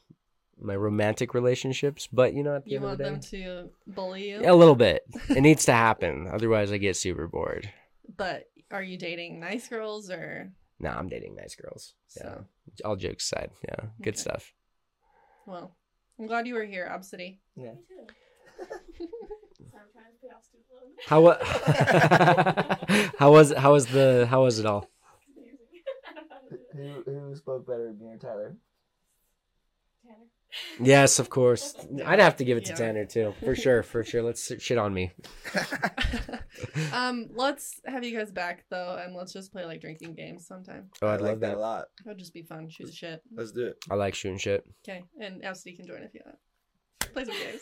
[0.62, 2.06] my romantic relationships.
[2.12, 4.54] But you know, at the You end want of the them to bully you, a
[4.54, 5.04] little bit.
[5.30, 6.28] It needs to happen.
[6.30, 7.70] Otherwise, I get super bored.
[8.16, 10.52] but are you dating nice girls or?
[10.78, 11.94] Nah, I'm dating nice girls.
[12.16, 12.22] Yeah.
[12.22, 12.44] So.
[12.84, 13.50] All jokes aside.
[13.68, 13.86] Yeah.
[14.00, 14.20] Good Okay.
[14.20, 14.52] stuff.
[15.46, 15.74] Well,
[16.18, 17.38] I'm glad you were here, Obsidy.
[17.56, 17.72] Yeah.
[19.00, 19.06] Me too.
[19.70, 20.90] so I'm trying to pay off student loan.
[21.06, 24.88] How wa- How was how was the how was it all?
[26.76, 28.56] Who, who spoke better, me or Tyler?
[30.02, 30.16] Tanner.
[30.80, 31.74] Yes, of course.
[32.06, 32.76] I'd have to give it to Yeah.
[32.76, 34.22] Tanner too, for sure, for sure.
[34.22, 35.12] Let's shit on me.
[36.92, 40.88] um, let's have you guys back though, and let's just play like drinking games sometime.
[41.02, 41.56] Oh, I I'd like love that that.
[41.56, 41.84] a lot.
[42.04, 42.68] That'd just be fun.
[42.68, 43.22] Shoot the shit.
[43.34, 43.76] Let's do it.
[43.90, 44.64] I like shooting shit.
[44.88, 46.38] Okay, and Obsidy can join if you want.
[47.12, 47.60] Play some games.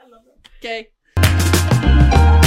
[0.00, 0.34] I love them.
[0.58, 0.88] Okay.
[1.16, 2.43] Thank you.